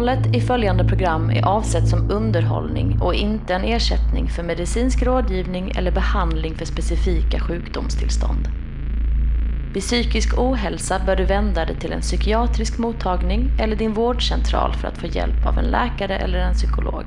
Innehållet 0.00 0.34
i 0.34 0.40
följande 0.40 0.84
program 0.84 1.30
är 1.30 1.46
avsett 1.46 1.88
som 1.88 2.10
underhållning 2.10 2.98
och 3.02 3.14
inte 3.14 3.54
en 3.54 3.64
ersättning 3.64 4.28
för 4.28 4.42
medicinsk 4.42 5.02
rådgivning 5.02 5.72
eller 5.76 5.90
behandling 5.90 6.54
för 6.54 6.64
specifika 6.64 7.40
sjukdomstillstånd. 7.40 8.48
Vid 9.74 9.82
psykisk 9.82 10.38
ohälsa 10.38 11.00
bör 11.06 11.16
du 11.16 11.24
vända 11.24 11.64
dig 11.64 11.76
till 11.76 11.92
en 11.92 12.00
psykiatrisk 12.00 12.78
mottagning 12.78 13.50
eller 13.58 13.76
din 13.76 13.94
vårdcentral 13.94 14.74
för 14.74 14.88
att 14.88 14.98
få 14.98 15.06
hjälp 15.06 15.46
av 15.46 15.58
en 15.58 15.64
läkare 15.64 16.18
eller 16.18 16.38
en 16.38 16.54
psykolog. 16.54 17.04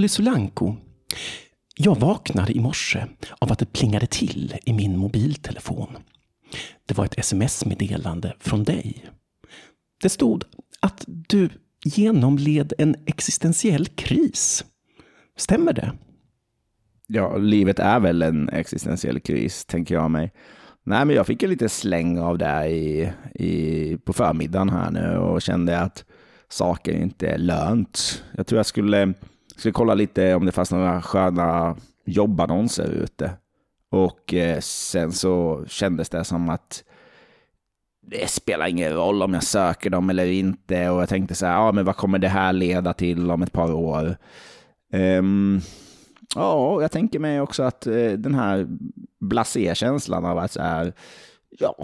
Rauli 0.00 0.08
Solanko. 0.08 0.76
Jag 1.76 2.00
vaknade 2.00 2.52
i 2.52 2.60
morse 2.60 3.06
av 3.38 3.52
att 3.52 3.58
det 3.58 3.72
plingade 3.72 4.06
till 4.06 4.54
i 4.64 4.72
min 4.72 4.96
mobiltelefon. 4.96 5.96
Det 6.86 6.98
var 6.98 7.04
ett 7.04 7.18
sms-meddelande 7.18 8.34
från 8.38 8.64
dig. 8.64 9.10
Det 10.02 10.08
stod 10.08 10.44
att 10.80 11.04
du 11.06 11.48
genomled 11.84 12.72
en 12.78 12.96
existentiell 13.06 13.86
kris. 13.86 14.64
Stämmer 15.36 15.72
det? 15.72 15.92
Ja, 17.06 17.36
livet 17.36 17.78
är 17.78 18.00
väl 18.00 18.22
en 18.22 18.48
existentiell 18.48 19.20
kris, 19.20 19.64
tänker 19.64 19.94
jag 19.94 20.10
mig. 20.10 20.32
Nej, 20.84 21.04
men 21.04 21.16
jag 21.16 21.26
fick 21.26 21.42
en 21.42 21.50
lite 21.50 21.68
släng 21.68 22.18
av 22.18 22.38
det 22.38 22.66
i, 22.66 23.12
i, 23.34 23.96
på 23.96 24.12
förmiddagen 24.12 24.68
här 24.70 24.90
nu 24.90 25.16
och 25.16 25.42
kände 25.42 25.80
att 25.80 26.04
saker 26.48 26.92
inte 26.92 27.28
är 27.28 27.38
lönt. 27.38 28.24
Jag 28.36 28.46
tror 28.46 28.58
jag 28.58 28.66
skulle 28.66 29.14
skulle 29.60 29.72
kolla 29.72 29.94
lite 29.94 30.34
om 30.34 30.46
det 30.46 30.52
fanns 30.52 30.70
några 30.70 31.02
sköna 31.02 31.76
jobbannonser 32.04 32.90
ute. 32.90 33.30
Och 33.90 34.34
eh, 34.34 34.60
sen 34.60 35.12
så 35.12 35.64
kändes 35.68 36.08
det 36.08 36.24
som 36.24 36.48
att 36.48 36.84
det 38.06 38.30
spelar 38.30 38.66
ingen 38.66 38.92
roll 38.92 39.22
om 39.22 39.34
jag 39.34 39.42
söker 39.42 39.90
dem 39.90 40.10
eller 40.10 40.26
inte. 40.26 40.90
Och 40.90 41.02
jag 41.02 41.08
tänkte 41.08 41.34
så 41.34 41.46
här, 41.46 41.52
ja 41.52 41.72
men 41.72 41.84
vad 41.84 41.96
kommer 41.96 42.18
det 42.18 42.28
här 42.28 42.52
leda 42.52 42.92
till 42.92 43.30
om 43.30 43.42
ett 43.42 43.52
par 43.52 43.72
år? 43.72 44.16
Um, 44.92 45.60
ja, 46.34 46.82
jag 46.82 46.90
tänker 46.90 47.18
mig 47.18 47.40
också 47.40 47.62
att 47.62 47.86
eh, 47.86 48.12
den 48.12 48.34
här 48.34 48.66
blasé-känslan 49.20 50.24
av 50.24 50.38
att 50.38 50.52
så 50.52 50.62
här, 50.62 50.92
ja, 51.58 51.74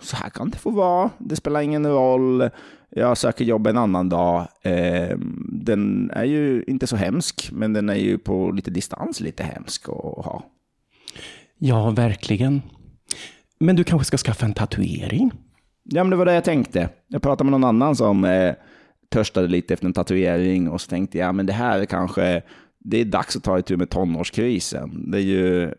så 0.00 0.16
här 0.16 0.30
kan 0.30 0.50
det 0.50 0.58
få 0.58 0.70
vara. 0.70 1.10
Det 1.18 1.36
spelar 1.36 1.60
ingen 1.60 1.86
roll 1.86 2.50
jag 2.96 3.18
söker 3.18 3.44
jobb 3.44 3.66
en 3.66 3.78
annan 3.78 4.08
dag. 4.08 4.48
Eh, 4.62 5.18
den 5.48 6.10
är 6.10 6.24
ju 6.24 6.64
inte 6.66 6.86
så 6.86 6.96
hemsk, 6.96 7.48
men 7.52 7.72
den 7.72 7.88
är 7.88 7.94
ju 7.94 8.18
på 8.18 8.50
lite 8.50 8.70
distans 8.70 9.20
lite 9.20 9.42
hemsk 9.42 9.88
att 9.88 10.24
ha. 10.24 10.44
Ja, 11.58 11.90
verkligen. 11.90 12.62
Men 13.58 13.76
du 13.76 13.84
kanske 13.84 14.04
ska 14.04 14.16
skaffa 14.16 14.46
en 14.46 14.54
tatuering? 14.54 15.32
Ja, 15.82 16.04
men 16.04 16.10
det 16.10 16.16
var 16.16 16.24
det 16.24 16.34
jag 16.34 16.44
tänkte. 16.44 16.88
Jag 17.08 17.22
pratade 17.22 17.50
med 17.50 17.60
någon 17.60 17.68
annan 17.68 17.96
som 17.96 18.24
eh, 18.24 18.54
törstade 19.08 19.48
lite 19.48 19.74
efter 19.74 19.86
en 19.86 19.92
tatuering 19.92 20.68
och 20.68 20.80
så 20.80 20.90
tänkte 20.90 21.18
jag, 21.18 21.28
ja, 21.28 21.32
men 21.32 21.46
det 21.46 21.52
här 21.52 21.80
är 21.80 21.84
kanske, 21.84 22.42
det 22.78 23.00
är 23.00 23.04
dags 23.04 23.36
att 23.36 23.42
ta 23.42 23.58
itu 23.58 23.76
med 23.76 23.90
tonårskrisen. 23.90 25.10
Det 25.10 25.18
är 25.18 25.22
ju 25.22 25.74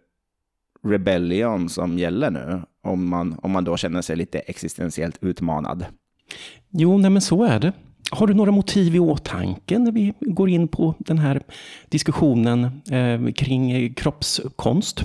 rebellion 0.84 1.70
som 1.70 1.98
gäller 1.98 2.32
nu, 2.32 2.62
om 2.84 3.08
man, 3.10 3.40
om 3.42 3.52
man 3.52 3.64
då 3.64 3.78
känner 3.78 4.02
sig 4.02 4.16
lite 4.16 4.40
existentiellt 4.40 5.18
utmanad. 5.22 5.86
Jo, 6.78 6.98
nej 6.98 7.12
men 7.12 7.22
så 7.22 7.44
är 7.44 7.60
det. 7.60 7.72
Har 8.12 8.28
du 8.28 8.34
några 8.34 8.52
motiv 8.52 8.96
i 8.96 9.00
åtanke 9.00 9.80
när 9.80 9.92
vi 9.92 10.14
går 10.20 10.50
in 10.50 10.68
på 10.68 10.96
den 10.98 11.18
här 11.18 11.42
diskussionen 11.90 12.64
eh, 12.92 13.34
kring 13.34 13.72
eh, 13.72 13.94
kroppskonst? 13.94 15.04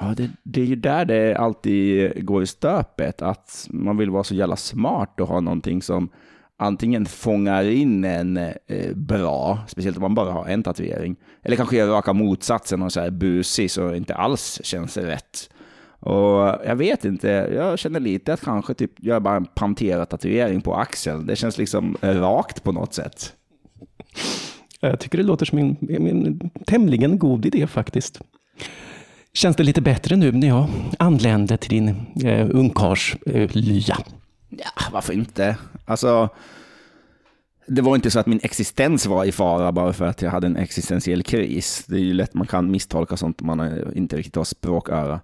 Ja, 0.00 0.14
det, 0.16 0.30
det, 0.42 0.60
är 0.60 0.64
ju 0.64 0.76
där 0.76 1.04
det 1.04 1.36
alltid 1.36 2.26
går 2.26 2.42
i 2.42 2.46
stöpet, 2.46 3.22
att 3.22 3.68
man 3.70 3.96
vill 3.96 4.10
vara 4.10 4.24
så 4.24 4.34
jävla 4.34 4.56
smart 4.56 5.20
och 5.20 5.28
ha 5.28 5.40
någonting 5.40 5.82
som 5.82 6.08
antingen 6.56 7.06
fångar 7.06 7.64
in 7.64 8.04
en 8.04 8.36
eh, 8.36 8.94
bra, 8.94 9.58
speciellt 9.68 9.96
om 9.96 10.02
man 10.02 10.14
bara 10.14 10.32
har 10.32 10.46
en 10.46 10.62
tatuering, 10.62 11.16
eller 11.42 11.56
kanske 11.56 11.76
gör 11.76 11.88
raka 11.88 12.12
motsatsen 12.12 12.82
och 12.82 12.92
så 12.92 13.00
här 13.00 13.10
busig 13.10 13.70
så 13.70 13.94
inte 13.94 14.14
alls 14.14 14.60
känns 14.64 14.96
rätt. 14.96 15.51
Och 16.02 16.60
jag 16.66 16.76
vet 16.76 17.04
inte, 17.04 17.28
jag 17.28 17.78
känner 17.78 18.00
lite 18.00 18.32
att 18.32 18.40
kanske 18.40 18.74
typ 18.74 19.04
göra 19.04 19.20
bara 19.20 19.36
en 19.36 19.44
Pantera-tatuering 19.44 20.60
på 20.60 20.74
axeln. 20.74 21.26
Det 21.26 21.36
känns 21.36 21.58
liksom 21.58 21.96
rakt 22.02 22.62
på 22.62 22.72
något 22.72 22.94
sätt. 22.94 23.32
Jag 24.80 25.00
tycker 25.00 25.18
det 25.18 25.24
låter 25.24 25.46
som 25.46 25.58
en, 25.58 25.76
en 26.06 26.50
tämligen 26.66 27.18
god 27.18 27.46
idé 27.46 27.66
faktiskt. 27.66 28.20
Känns 29.34 29.56
det 29.56 29.62
lite 29.62 29.80
bättre 29.80 30.16
nu 30.16 30.32
när 30.32 30.48
jag 30.48 30.68
anlände 30.98 31.56
till 31.56 31.70
din 31.70 31.88
eh, 32.24 32.48
ungkarlslya? 32.50 33.96
Eh, 33.98 34.04
ja, 34.50 34.82
varför 34.92 35.12
inte? 35.12 35.56
Alltså, 35.84 36.28
det 37.66 37.82
var 37.82 37.94
inte 37.94 38.10
så 38.10 38.18
att 38.18 38.26
min 38.26 38.40
existens 38.42 39.06
var 39.06 39.24
i 39.24 39.32
fara 39.32 39.72
bara 39.72 39.92
för 39.92 40.04
att 40.06 40.22
jag 40.22 40.30
hade 40.30 40.46
en 40.46 40.56
existentiell 40.56 41.22
kris. 41.22 41.84
Det 41.88 41.96
är 41.96 42.00
ju 42.00 42.14
lätt 42.14 42.34
man 42.34 42.46
kan 42.46 42.70
misstolka 42.70 43.16
sånt 43.16 43.40
om 43.40 43.46
man 43.46 43.92
inte 43.94 44.16
riktigt 44.16 44.36
har 44.36 44.44
språköra. 44.44 45.20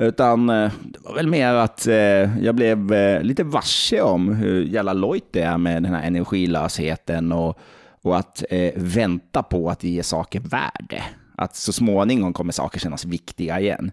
Utan 0.00 0.50
eh, 0.50 0.72
det 0.84 0.98
var 1.04 1.14
väl 1.14 1.26
mer 1.26 1.54
att 1.54 1.86
eh, 1.86 2.38
jag 2.44 2.54
blev 2.54 2.92
eh, 2.92 3.22
lite 3.22 3.44
varse 3.44 4.00
om 4.00 4.34
hur 4.34 4.64
jävla 4.64 4.92
lojt 4.92 5.24
det 5.30 5.40
är 5.40 5.58
med 5.58 5.82
den 5.82 5.94
här 5.94 6.06
energilösheten 6.06 7.32
och, 7.32 7.58
och 8.02 8.16
att 8.16 8.44
vänta 8.74 9.42
på 9.42 9.70
att 9.70 9.84
ge 9.84 10.02
saker 10.02 10.40
värde. 10.40 11.02
Att 11.36 11.56
så 11.56 11.72
småningom 11.72 12.32
kommer 12.32 12.52
saker 12.52 12.80
kännas 12.80 13.04
viktiga 13.04 13.60
igen. 13.60 13.90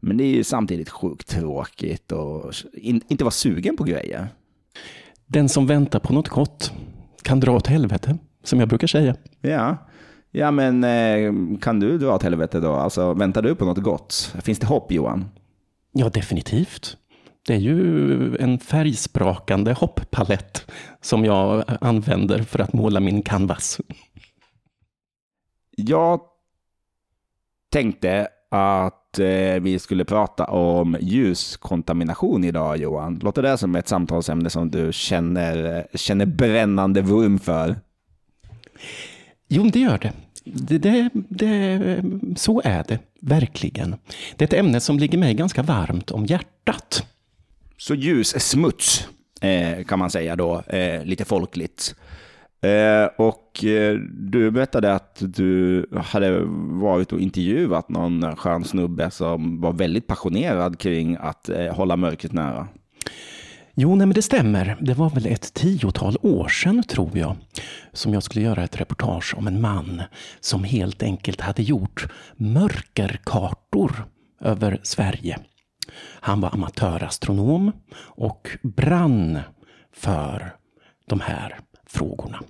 Men 0.00 0.16
det 0.16 0.24
är 0.24 0.28
ju 0.28 0.44
samtidigt 0.44 0.90
sjukt 0.90 1.28
tråkigt 1.28 2.12
och 2.12 2.54
in, 2.72 3.00
inte 3.08 3.24
vara 3.24 3.30
sugen 3.30 3.76
på 3.76 3.84
grejer. 3.84 4.28
Den 5.26 5.48
som 5.48 5.66
väntar 5.66 5.98
på 5.98 6.12
något 6.12 6.28
gott 6.28 6.72
kan 7.22 7.40
dra 7.40 7.56
åt 7.56 7.66
helvete, 7.66 8.18
som 8.44 8.60
jag 8.60 8.68
brukar 8.68 8.86
säga. 8.86 9.16
Ja, 9.40 9.76
ja 10.30 10.50
men 10.50 11.58
kan 11.58 11.80
du 11.80 11.98
dra 11.98 12.14
åt 12.14 12.22
helvete 12.22 12.60
då? 12.60 12.72
Alltså, 12.72 13.12
väntar 13.12 13.42
du 13.42 13.54
på 13.54 13.64
något 13.64 13.82
gott? 13.82 14.34
Finns 14.42 14.58
det 14.58 14.66
hopp, 14.66 14.92
Johan? 14.92 15.24
Ja, 15.98 16.08
definitivt. 16.08 16.96
Det 17.46 17.54
är 17.54 17.58
ju 17.58 18.36
en 18.36 18.58
färgsprakande 18.58 19.72
hopppalett 19.72 20.70
som 21.00 21.24
jag 21.24 21.64
använder 21.80 22.42
för 22.42 22.58
att 22.58 22.72
måla 22.72 23.00
min 23.00 23.22
canvas. 23.22 23.80
Jag 25.76 26.20
tänkte 27.70 28.28
att 28.50 29.18
eh, 29.18 29.60
vi 29.60 29.78
skulle 29.78 30.04
prata 30.04 30.44
om 30.44 30.96
ljuskontamination 31.00 32.44
idag, 32.44 32.76
Johan. 32.76 33.20
Låter 33.22 33.42
det 33.42 33.58
som 33.58 33.76
ett 33.76 33.88
samtalsämne 33.88 34.50
som 34.50 34.70
du 34.70 34.92
känner, 34.92 35.86
känner 35.94 36.26
brännande 36.26 37.02
vurm 37.02 37.38
för? 37.38 37.76
Jo, 39.48 39.70
det 39.72 39.80
gör 39.80 39.98
det. 39.98 40.12
Det, 40.44 40.78
det, 40.78 41.10
det, 41.12 42.02
så 42.36 42.62
är 42.64 42.84
det 42.88 42.98
verkligen. 43.20 43.96
Det 44.36 44.44
är 44.44 44.46
ett 44.46 44.64
ämne 44.64 44.80
som 44.80 44.98
ligger 44.98 45.18
mig 45.18 45.34
ganska 45.34 45.62
varmt 45.62 46.10
om 46.10 46.26
hjärtat. 46.26 47.06
Så 47.76 47.94
ljus 47.94 48.34
är 48.34 48.38
smuts, 48.38 49.08
eh, 49.40 49.84
kan 49.84 49.98
man 49.98 50.10
säga 50.10 50.36
då, 50.36 50.62
eh, 50.66 51.04
lite 51.04 51.24
folkligt. 51.24 51.94
Eh, 52.60 53.04
och 53.16 53.64
du 54.10 54.50
berättade 54.50 54.94
att 54.94 55.16
du 55.20 55.86
hade 55.96 56.40
varit 56.80 57.12
och 57.12 57.20
intervjuat 57.20 57.88
någon 57.88 58.36
skön 58.36 58.64
snubbe 58.64 59.10
som 59.10 59.60
var 59.60 59.72
väldigt 59.72 60.06
passionerad 60.06 60.78
kring 60.78 61.16
att 61.20 61.50
hålla 61.72 61.96
mörkret 61.96 62.32
nära. 62.32 62.68
Jo, 63.78 63.94
nej, 63.94 64.06
men 64.06 64.14
det 64.14 64.22
stämmer. 64.22 64.76
Det 64.80 64.94
var 64.94 65.10
väl 65.10 65.26
ett 65.26 65.54
tiotal 65.54 66.16
år 66.22 66.48
sedan, 66.48 66.82
tror 66.82 67.18
jag, 67.18 67.36
som 67.92 68.14
jag 68.14 68.22
skulle 68.22 68.44
göra 68.44 68.64
ett 68.64 68.80
reportage 68.80 69.34
om 69.36 69.46
en 69.46 69.60
man 69.60 70.02
som 70.40 70.64
helt 70.64 71.02
enkelt 71.02 71.40
hade 71.40 71.62
gjort 71.62 72.08
mörkerkartor 72.36 74.08
över 74.40 74.80
Sverige. 74.82 75.38
Han 76.20 76.40
var 76.40 76.54
amatörastronom 76.54 77.72
och 77.98 78.48
brann 78.62 79.38
för 79.92 80.54
de 81.06 81.20
här 81.20 81.58
frågorna. 81.86 82.42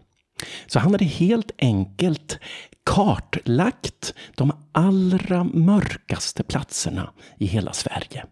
Så 0.66 0.78
han 0.78 0.92
hade 0.92 1.04
helt 1.04 1.50
enkelt 1.58 2.38
kartlagt 2.84 4.14
de 4.34 4.52
allra 4.72 5.44
mörkaste 5.44 6.42
platserna 6.42 7.10
i 7.38 7.46
hela 7.46 7.72
Sverige. 7.72 8.24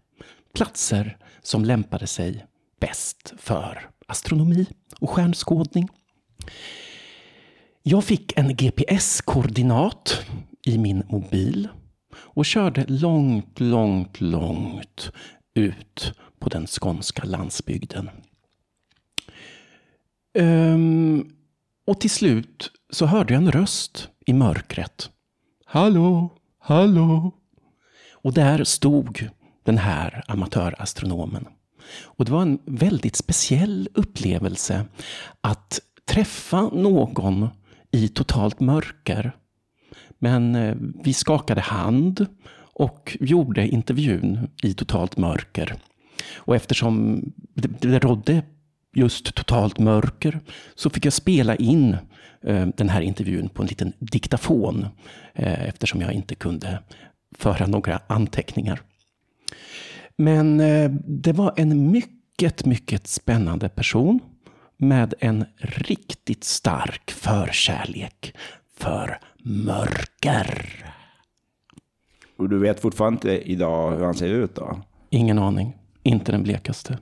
Platser 0.53 1.17
som 1.43 1.65
lämpade 1.65 2.07
sig 2.07 2.45
bäst 2.79 3.33
för 3.37 3.89
astronomi 4.07 4.67
och 4.99 5.09
stjärnskådning. 5.09 5.89
Jag 7.83 8.03
fick 8.03 8.37
en 8.37 8.55
GPS-koordinat 8.55 10.25
i 10.65 10.77
min 10.77 11.03
mobil 11.09 11.67
och 12.15 12.45
körde 12.45 12.85
långt, 12.87 13.59
långt, 13.59 14.21
långt 14.21 15.11
ut 15.53 16.13
på 16.39 16.49
den 16.49 16.67
skånska 16.67 17.23
landsbygden. 17.23 18.09
Um, 20.37 21.35
och 21.87 21.99
till 21.99 22.09
slut 22.09 22.71
så 22.89 23.05
hörde 23.05 23.33
jag 23.33 23.43
en 23.43 23.51
röst 23.51 24.09
i 24.25 24.33
mörkret. 24.33 25.09
Hallå, 25.65 26.37
hallå. 26.59 27.31
Och 28.11 28.33
där 28.33 28.63
stod 28.63 29.29
den 29.63 29.77
här 29.77 30.23
amatörastronomen. 30.27 31.47
Och 31.93 32.25
det 32.25 32.31
var 32.31 32.41
en 32.41 32.59
väldigt 32.65 33.15
speciell 33.15 33.89
upplevelse 33.93 34.85
att 35.41 35.79
träffa 36.05 36.61
någon 36.61 37.49
i 37.91 38.07
totalt 38.07 38.59
mörker. 38.59 39.31
Men 40.19 40.55
eh, 40.55 40.75
vi 41.03 41.13
skakade 41.13 41.61
hand 41.61 42.25
och 42.73 43.17
gjorde 43.19 43.67
intervjun 43.67 44.49
i 44.63 44.73
totalt 44.73 45.17
mörker. 45.17 45.75
Och 46.35 46.55
eftersom 46.55 47.21
det, 47.53 47.67
det 47.67 47.99
rådde 47.99 48.43
just 48.95 49.35
totalt 49.35 49.79
mörker 49.79 50.39
så 50.75 50.89
fick 50.89 51.05
jag 51.05 51.13
spela 51.13 51.55
in 51.55 51.97
eh, 52.41 52.67
den 52.77 52.89
här 52.89 53.01
intervjun 53.01 53.49
på 53.49 53.61
en 53.61 53.67
liten 53.67 53.93
diktafon 53.99 54.87
eh, 55.33 55.67
eftersom 55.67 56.01
jag 56.01 56.13
inte 56.13 56.35
kunde 56.35 56.79
föra 57.37 57.67
några 57.67 57.99
anteckningar. 58.07 58.81
Men 60.17 60.59
eh, 60.59 60.91
det 61.05 61.33
var 61.33 61.53
en 61.55 61.91
mycket, 61.91 62.65
mycket 62.65 63.07
spännande 63.07 63.69
person 63.69 64.19
med 64.77 65.13
en 65.19 65.45
riktigt 65.57 66.43
stark 66.43 67.11
förkärlek 67.11 68.35
för 68.77 69.19
mörker. 69.43 70.85
Och 72.37 72.49
du 72.49 72.59
vet 72.59 72.79
fortfarande 72.79 73.15
inte 73.15 73.51
idag 73.51 73.91
hur 73.91 74.05
han 74.05 74.13
ser 74.13 74.27
ut 74.27 74.55
då? 74.55 74.81
Ingen 75.09 75.39
aning. 75.39 75.75
Inte 76.03 76.31
den 76.31 76.43
blekaste. 76.43 76.97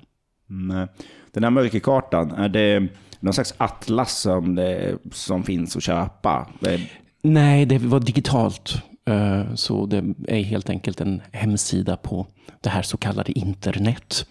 Nej. 0.48 0.88
Den 1.31 1.44
här 1.44 1.51
mörkerkartan, 1.51 2.31
är 2.31 2.50
det 2.50 2.88
någon 3.19 3.33
slags 3.33 3.54
atlas 3.57 4.19
som, 4.19 4.56
det, 4.56 4.98
som 5.12 5.44
finns 5.44 5.75
att 5.75 5.83
köpa? 5.83 6.50
Nej, 7.21 7.66
det 7.66 7.77
var 7.77 8.00
digitalt. 8.00 8.83
Eh, 9.06 9.54
så 9.56 9.86
det 9.86 10.04
är 10.28 10.44
helt 10.44 10.70
enkelt 10.70 11.02
en 11.02 11.22
hemsida 11.32 11.98
på 11.98 12.28
det 12.62 12.70
här 12.70 12.82
så 12.82 12.98
kallade 12.98 13.40
internet. 13.40 14.28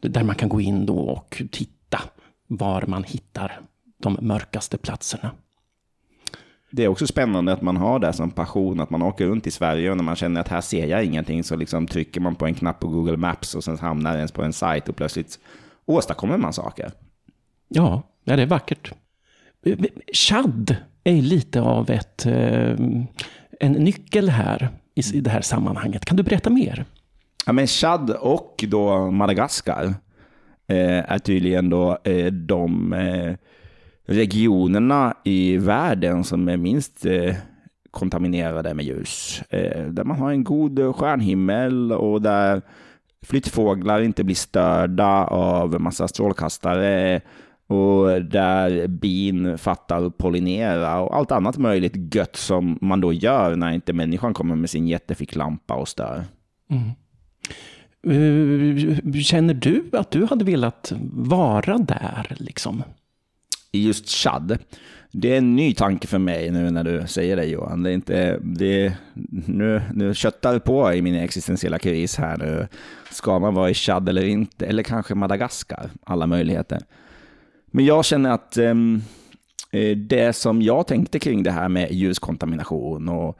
Där 0.00 0.24
man 0.24 0.34
kan 0.34 0.48
gå 0.48 0.60
in 0.60 0.86
då 0.86 0.98
och 0.98 1.42
titta 1.50 2.00
var 2.46 2.84
man 2.86 3.04
hittar 3.04 3.60
de 3.98 4.18
mörkaste 4.20 4.78
platserna. 4.78 5.30
Det 6.70 6.84
är 6.84 6.88
också 6.88 7.06
spännande 7.06 7.52
att 7.52 7.62
man 7.62 7.76
har 7.76 7.98
det 7.98 8.12
som 8.12 8.30
passion, 8.30 8.80
att 8.80 8.90
man 8.90 9.02
åker 9.02 9.26
runt 9.26 9.46
i 9.46 9.50
Sverige 9.50 9.90
och 9.90 9.96
när 9.96 10.04
man 10.04 10.16
känner 10.16 10.40
att 10.40 10.48
här 10.48 10.60
ser 10.60 10.86
jag 10.86 11.04
ingenting 11.04 11.44
så 11.44 11.56
liksom 11.56 11.86
trycker 11.86 12.20
man 12.20 12.34
på 12.34 12.46
en 12.46 12.54
knapp 12.54 12.80
på 12.80 12.88
Google 12.88 13.16
Maps 13.16 13.54
och 13.54 13.64
sen 13.64 13.78
hamnar 13.78 14.16
ens 14.16 14.32
på 14.32 14.42
en 14.42 14.52
sajt 14.52 14.88
och 14.88 14.96
plötsligt 14.96 15.38
åstadkommer 15.86 16.36
man 16.36 16.52
saker. 16.52 16.92
Ja, 17.68 18.02
det 18.24 18.32
är 18.32 18.46
vackert. 18.46 18.92
Chad 20.12 20.76
är 21.04 21.22
lite 21.22 21.60
av 21.60 21.90
ett, 21.90 22.26
eh, 22.26 22.76
en 23.60 23.72
nyckel 23.72 24.28
här 24.28 24.68
i 25.14 25.20
det 25.20 25.30
här 25.30 25.40
sammanhanget. 25.40 26.04
Kan 26.04 26.16
du 26.16 26.22
berätta 26.22 26.50
mer? 26.50 26.84
Ja, 27.46 27.52
men 27.52 27.66
Chad 27.66 28.10
och 28.10 28.64
då 28.68 29.10
Madagaskar 29.10 29.84
eh, 30.68 31.12
är 31.12 31.18
tydligen 31.18 31.70
då 31.70 31.98
eh, 32.04 32.26
de 32.26 32.92
eh, 32.92 33.34
regionerna 34.06 35.14
i 35.24 35.56
världen 35.56 36.24
som 36.24 36.48
är 36.48 36.56
minst 36.56 37.06
eh, 37.06 37.34
kontaminerade 37.90 38.74
med 38.74 38.84
ljus. 38.84 39.42
Eh, 39.50 39.84
där 39.84 40.04
man 40.04 40.18
har 40.18 40.30
en 40.30 40.44
god 40.44 40.96
stjärnhimmel 40.96 41.92
och 41.92 42.22
där 42.22 42.62
flyttfåglar 43.22 44.00
inte 44.00 44.24
blir 44.24 44.34
störda 44.34 45.24
av 45.24 45.80
massa 45.80 46.08
strålkastare 46.08 47.20
och 47.70 48.22
där 48.22 48.86
bin 48.86 49.58
fattar 49.58 50.02
och 50.02 50.18
pollinera 50.18 51.00
och 51.00 51.16
allt 51.16 51.32
annat 51.32 51.58
möjligt 51.58 52.14
gött 52.14 52.36
som 52.36 52.78
man 52.80 53.00
då 53.00 53.12
gör 53.12 53.56
när 53.56 53.72
inte 53.72 53.92
människan 53.92 54.34
kommer 54.34 54.56
med 54.56 54.70
sin 54.70 54.88
jätteficklampa 54.88 55.74
och 55.74 55.88
stör. 55.88 56.24
Mm. 56.70 56.90
Uh, 58.06 59.12
känner 59.20 59.54
du 59.54 59.84
att 59.92 60.10
du 60.10 60.24
hade 60.24 60.44
velat 60.44 60.92
vara 61.12 61.78
där 61.78 62.36
liksom? 62.38 62.82
I 63.72 63.86
just 63.86 64.08
Chad? 64.08 64.58
Det 65.12 65.32
är 65.34 65.38
en 65.38 65.56
ny 65.56 65.74
tanke 65.74 66.06
för 66.06 66.18
mig 66.18 66.50
nu 66.50 66.70
när 66.70 66.84
du 66.84 67.06
säger 67.06 67.36
det 67.36 67.44
Johan. 67.44 67.82
Det 67.82 67.90
är 67.90 67.94
inte, 67.94 68.38
det, 68.42 68.94
nu, 69.46 69.82
nu 69.94 70.14
köttar 70.14 70.52
det 70.52 70.60
på 70.60 70.92
i 70.92 71.02
min 71.02 71.14
existentiella 71.14 71.78
kris 71.78 72.16
här 72.16 72.36
nu. 72.36 72.68
Ska 73.10 73.38
man 73.38 73.54
vara 73.54 73.70
i 73.70 73.74
Chad 73.74 74.08
eller 74.08 74.24
inte? 74.24 74.66
Eller 74.66 74.82
kanske 74.82 75.14
Madagaskar? 75.14 75.90
Alla 76.04 76.26
möjligheter. 76.26 76.80
Men 77.70 77.84
jag 77.84 78.04
känner 78.04 78.30
att 78.30 78.56
ehm, 78.56 79.02
eh, 79.70 79.96
det 79.96 80.32
som 80.32 80.62
jag 80.62 80.86
tänkte 80.86 81.18
kring 81.18 81.42
det 81.42 81.50
här 81.50 81.68
med 81.68 81.92
ljuskontamination 81.92 83.08
och 83.08 83.38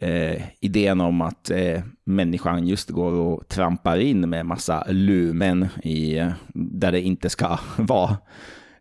eh, 0.00 0.42
idén 0.60 1.00
om 1.00 1.20
att 1.20 1.50
eh, 1.50 1.80
människan 2.04 2.66
just 2.66 2.90
går 2.90 3.12
och 3.12 3.48
trampar 3.48 3.96
in 3.96 4.30
med 4.30 4.46
massa 4.46 4.84
lumen 4.88 5.68
i, 5.82 6.30
där 6.54 6.92
det 6.92 7.00
inte 7.00 7.30
ska 7.30 7.58
vara, 7.78 8.16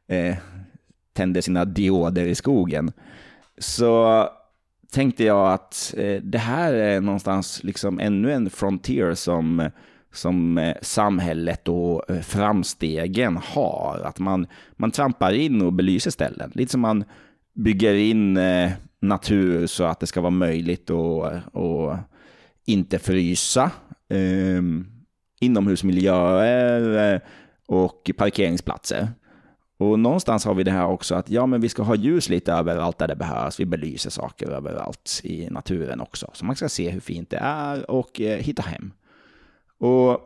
eh, 0.07 0.35
tänder 1.13 1.41
sina 1.41 1.65
dioder 1.65 2.25
i 2.25 2.35
skogen. 2.35 2.91
Så 3.57 4.25
tänkte 4.91 5.23
jag 5.23 5.53
att 5.53 5.93
eh, 5.97 6.21
det 6.21 6.37
här 6.37 6.73
är 6.73 7.01
någonstans 7.01 7.63
liksom 7.63 7.99
ännu 7.99 8.31
en 8.31 8.49
frontier 8.49 9.13
som 9.13 9.69
som 10.13 10.57
eh, 10.57 10.75
samhället 10.81 11.67
och 11.67 12.09
eh, 12.09 12.21
framstegen 12.21 13.37
har. 13.37 14.01
Att 14.05 14.19
man, 14.19 14.47
man 14.71 14.91
trampar 14.91 15.31
in 15.31 15.61
och 15.61 15.73
belyser 15.73 16.11
ställen. 16.11 16.51
Lite 16.55 16.71
som 16.71 16.81
man 16.81 17.03
bygger 17.53 17.93
in 17.93 18.37
eh, 18.37 18.71
natur 19.01 19.67
så 19.67 19.83
att 19.83 19.99
det 19.99 20.07
ska 20.07 20.21
vara 20.21 20.31
möjligt 20.31 20.89
att, 20.89 21.55
att 21.55 21.99
inte 22.65 22.99
frysa. 22.99 23.71
Ehm, 24.09 24.87
inomhusmiljöer 25.39 27.21
och 27.67 28.11
parkeringsplatser. 28.17 29.07
Och 29.79 29.99
någonstans 29.99 30.45
har 30.45 30.53
vi 30.53 30.63
det 30.63 30.71
här 30.71 30.85
också 30.85 31.15
att 31.15 31.29
ja, 31.29 31.45
men 31.45 31.61
vi 31.61 31.69
ska 31.69 31.83
ha 31.83 31.95
ljus 31.95 32.29
lite 32.29 32.53
överallt 32.53 32.97
där 32.97 33.07
det 33.07 33.15
behövs. 33.15 33.59
Vi 33.59 33.65
belyser 33.65 34.09
saker 34.09 34.49
överallt 34.49 35.21
i 35.23 35.49
naturen 35.49 36.01
också. 36.01 36.29
Så 36.33 36.45
man 36.45 36.55
ska 36.55 36.69
se 36.69 36.89
hur 36.89 36.99
fint 36.99 37.29
det 37.29 37.37
är 37.37 37.91
och 37.91 38.21
eh, 38.21 38.37
hitta 38.37 38.61
hem. 38.61 38.91
Och 39.79 40.19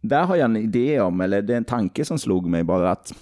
där 0.00 0.24
har 0.24 0.36
jag 0.36 0.44
en 0.44 0.56
idé 0.56 1.00
om, 1.00 1.20
eller 1.20 1.42
det 1.42 1.52
är 1.52 1.56
en 1.56 1.64
tanke 1.64 2.04
som 2.04 2.18
slog 2.18 2.46
mig 2.46 2.64
bara 2.64 2.90
att 2.90 3.14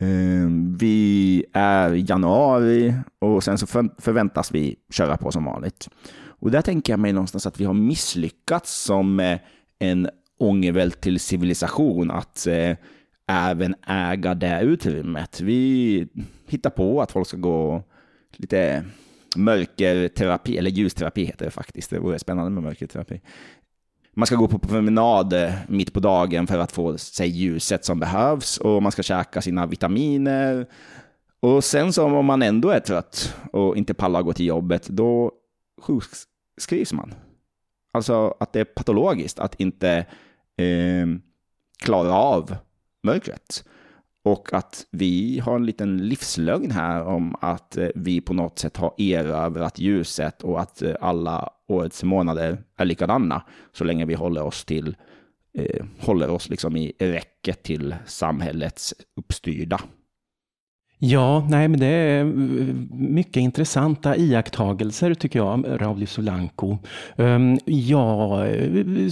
eh, 0.00 0.50
vi 0.78 1.44
är 1.52 1.94
i 1.94 2.04
januari 2.08 2.94
och 3.18 3.44
sen 3.44 3.58
så 3.58 3.66
förväntas 3.98 4.54
vi 4.54 4.76
köra 4.90 5.16
på 5.16 5.32
som 5.32 5.44
vanligt. 5.44 5.88
Och 6.40 6.50
där 6.50 6.62
tänker 6.62 6.92
jag 6.92 7.00
mig 7.00 7.12
någonstans 7.12 7.46
att 7.46 7.60
vi 7.60 7.64
har 7.64 7.74
misslyckats 7.74 8.82
som 8.84 9.20
eh, 9.20 9.38
en 9.78 10.08
ångervält 10.38 11.00
till 11.00 11.20
civilisation 11.20 12.10
att 12.10 12.46
eh, 12.46 12.76
även 13.26 13.74
äga 13.86 14.34
det 14.34 14.60
utrymmet. 14.60 15.40
Vi 15.40 16.06
hittar 16.46 16.70
på 16.70 17.02
att 17.02 17.12
folk 17.12 17.28
ska 17.28 17.36
gå 17.36 17.82
lite 18.32 18.84
mörkerterapi, 19.36 20.58
eller 20.58 20.70
ljusterapi 20.70 21.24
heter 21.24 21.44
det 21.44 21.50
faktiskt. 21.50 21.90
Det 21.90 21.98
vore 21.98 22.18
spännande 22.18 22.50
med 22.50 22.62
mörkerterapi 22.62 23.20
man 24.14 24.26
ska 24.26 24.36
gå 24.36 24.48
på 24.48 24.58
promenad 24.58 25.32
eh, 25.32 25.52
mitt 25.68 25.92
på 25.92 26.00
dagen 26.00 26.46
för 26.46 26.58
att 26.58 26.72
få 26.72 26.98
sig 26.98 27.28
ljuset 27.28 27.84
som 27.84 28.00
behövs 28.00 28.58
och 28.58 28.82
man 28.82 28.92
ska 28.92 29.02
käka 29.02 29.42
sina 29.42 29.66
vitaminer. 29.66 30.66
Och 31.40 31.64
sen 31.64 31.92
så 31.92 32.04
om 32.04 32.26
man 32.26 32.42
ändå 32.42 32.70
är 32.70 32.80
trött 32.80 33.34
och 33.52 33.76
inte 33.76 33.94
pallar 33.94 34.22
gå 34.22 34.32
till 34.32 34.46
jobbet, 34.46 34.88
då 34.88 35.32
sjukskrivs 35.82 36.92
man. 36.92 37.14
Alltså 37.92 38.34
att 38.40 38.52
det 38.52 38.60
är 38.60 38.64
patologiskt 38.64 39.38
att 39.38 39.60
inte 39.60 40.06
eh, 40.56 41.06
klara 41.82 42.14
av 42.14 42.56
mörkret. 43.02 43.64
Och 44.22 44.52
att 44.52 44.86
vi 44.90 45.38
har 45.38 45.56
en 45.56 45.66
liten 45.66 46.08
livslögn 46.08 46.70
här 46.70 47.02
om 47.02 47.36
att 47.40 47.76
eh, 47.76 47.88
vi 47.94 48.20
på 48.20 48.34
något 48.34 48.58
sätt 48.58 48.76
har 48.76 48.94
erövrat 48.98 49.78
ljuset 49.78 50.42
och 50.42 50.60
att 50.60 50.82
eh, 50.82 50.94
alla 51.00 51.50
årets 51.70 52.02
månader 52.02 52.58
är 52.76 52.84
likadana 52.84 53.42
så 53.72 53.84
länge 53.84 54.04
vi 54.04 54.14
håller 54.14 54.42
oss 54.42 54.64
till 54.64 54.96
eh, 55.58 55.84
håller 56.00 56.30
oss 56.30 56.48
liksom 56.48 56.76
i 56.76 56.92
räcket 56.98 57.62
till 57.62 57.94
samhällets 58.06 58.94
uppstyrda. 59.16 59.80
Ja, 61.02 61.46
nej, 61.50 61.68
men 61.68 61.80
det 61.80 61.86
är 61.86 62.24
mycket 62.94 63.36
intressanta 63.36 64.16
iakttagelser 64.16 65.14
tycker 65.14 65.38
jag, 65.38 65.64
Rauli 65.68 66.06
Solanko. 66.06 66.78
Ehm, 67.16 67.58
jag 67.64 68.48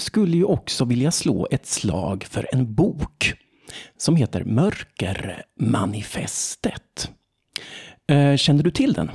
skulle 0.01 0.37
ju 0.37 0.45
också 0.45 0.85
vilja 0.85 1.11
slå 1.11 1.49
ett 1.51 1.67
slag 1.67 2.25
för 2.25 2.49
en 2.53 2.75
bok 2.75 3.35
som 3.97 4.17
heter 4.17 4.45
Mörkermanifestet. 4.45 7.11
Eh, 8.09 8.37
känner 8.37 8.63
du 8.63 8.71
till 8.71 8.93
den? 8.93 9.11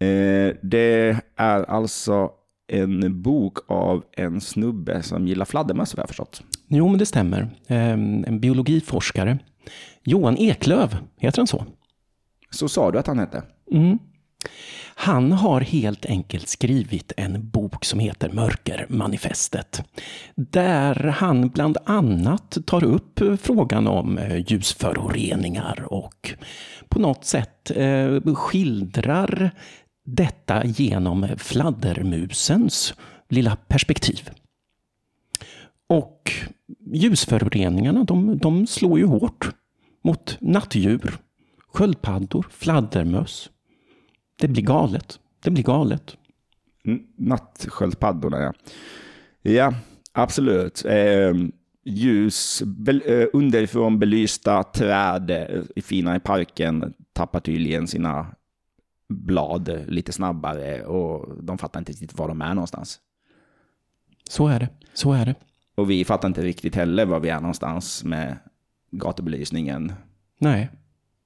Eh, 0.00 0.54
det 0.62 1.16
är 1.36 1.70
alltså 1.70 2.30
en 2.68 3.22
bok 3.22 3.58
av 3.68 4.04
en 4.12 4.40
snubbe 4.40 5.02
som 5.02 5.28
gillar 5.28 5.44
fladdermöss, 5.44 5.94
har 5.94 6.02
jag 6.02 6.08
förstått. 6.08 6.42
Jo, 6.68 6.88
men 6.88 6.98
det 6.98 7.06
stämmer. 7.06 7.48
Ehm, 7.68 8.24
en 8.24 8.40
biologiforskare 8.40 9.38
Johan 10.04 10.36
Eklöv, 10.38 10.96
heter 11.18 11.38
han 11.38 11.46
så? 11.46 11.64
Så 12.50 12.68
sa 12.68 12.90
du 12.90 12.98
att 12.98 13.06
han 13.06 13.18
hette? 13.18 13.42
Mm. 13.72 13.98
Han 14.96 15.32
har 15.32 15.60
helt 15.60 16.06
enkelt 16.06 16.48
skrivit 16.48 17.12
en 17.16 17.48
bok 17.48 17.84
som 17.84 18.00
heter 18.00 18.32
Mörkermanifestet. 18.32 19.82
Där 20.34 20.94
han 20.94 21.48
bland 21.48 21.76
annat 21.84 22.58
tar 22.66 22.84
upp 22.84 23.20
frågan 23.40 23.86
om 23.86 24.18
eh, 24.18 24.36
ljusföroreningar 24.36 25.84
och 25.86 26.34
på 26.88 27.00
något 27.00 27.24
sätt 27.24 27.70
eh, 27.70 28.34
skildrar 28.34 29.50
detta 30.04 30.66
genom 30.66 31.28
fladdermusens 31.36 32.94
lilla 33.28 33.56
perspektiv. 33.56 34.30
Och 35.86 36.32
ljusföroreningarna, 36.92 38.04
de, 38.04 38.38
de 38.38 38.66
slår 38.66 38.98
ju 38.98 39.04
hårt 39.04 39.48
mot 40.02 40.38
nattdjur, 40.40 41.18
sköldpaddor, 41.72 42.46
fladdermöss. 42.50 43.50
Det 44.40 44.48
blir 44.48 44.62
galet. 44.62 45.18
Det 45.42 45.50
blir 45.50 45.64
galet. 45.64 46.16
Nattsköldpaddorna, 47.16 48.40
ja. 48.40 48.52
Ja, 49.42 49.74
absolut. 50.12 50.84
Ehm, 50.84 51.44
eh, 51.44 51.48
ljus, 51.84 52.62
be, 52.66 53.26
underifrån 53.32 53.98
belysta 53.98 54.62
träd 54.62 55.30
eh, 55.30 55.82
fina 55.82 56.16
i 56.16 56.20
parken 56.20 56.94
tappar 57.12 57.40
tydligen 57.40 57.86
sina 57.86 58.26
blad 59.08 59.84
lite 59.86 60.12
snabbare 60.12 60.82
och 60.84 61.44
de 61.44 61.58
fattar 61.58 61.80
inte 61.80 61.92
riktigt 61.92 62.18
var 62.18 62.28
de 62.28 62.40
är 62.42 62.54
någonstans. 62.54 63.00
Så 64.30 64.48
är 64.48 64.60
det. 64.60 64.68
Så 64.94 65.12
är 65.12 65.26
det. 65.26 65.34
Och 65.74 65.90
vi 65.90 66.04
fattar 66.04 66.28
inte 66.28 66.42
riktigt 66.42 66.74
heller 66.74 67.06
var 67.06 67.20
vi 67.20 67.28
är 67.28 67.40
någonstans 67.40 68.04
med 68.04 68.38
gatubelysningen. 68.90 69.92
Nej. 70.38 70.68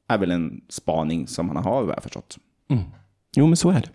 är 0.08 0.18
väl 0.18 0.30
en 0.30 0.61
spaning 0.68 1.26
som 1.26 1.47
man 1.47 1.56
har, 1.56 1.82
vad 1.82 1.97
jag 1.97 2.02
förstått. 2.02 2.38
Mm. 2.70 2.85
Jo, 3.37 3.47
men 3.47 3.56
så 3.56 3.70
är 3.70 3.80
det. 3.80 3.90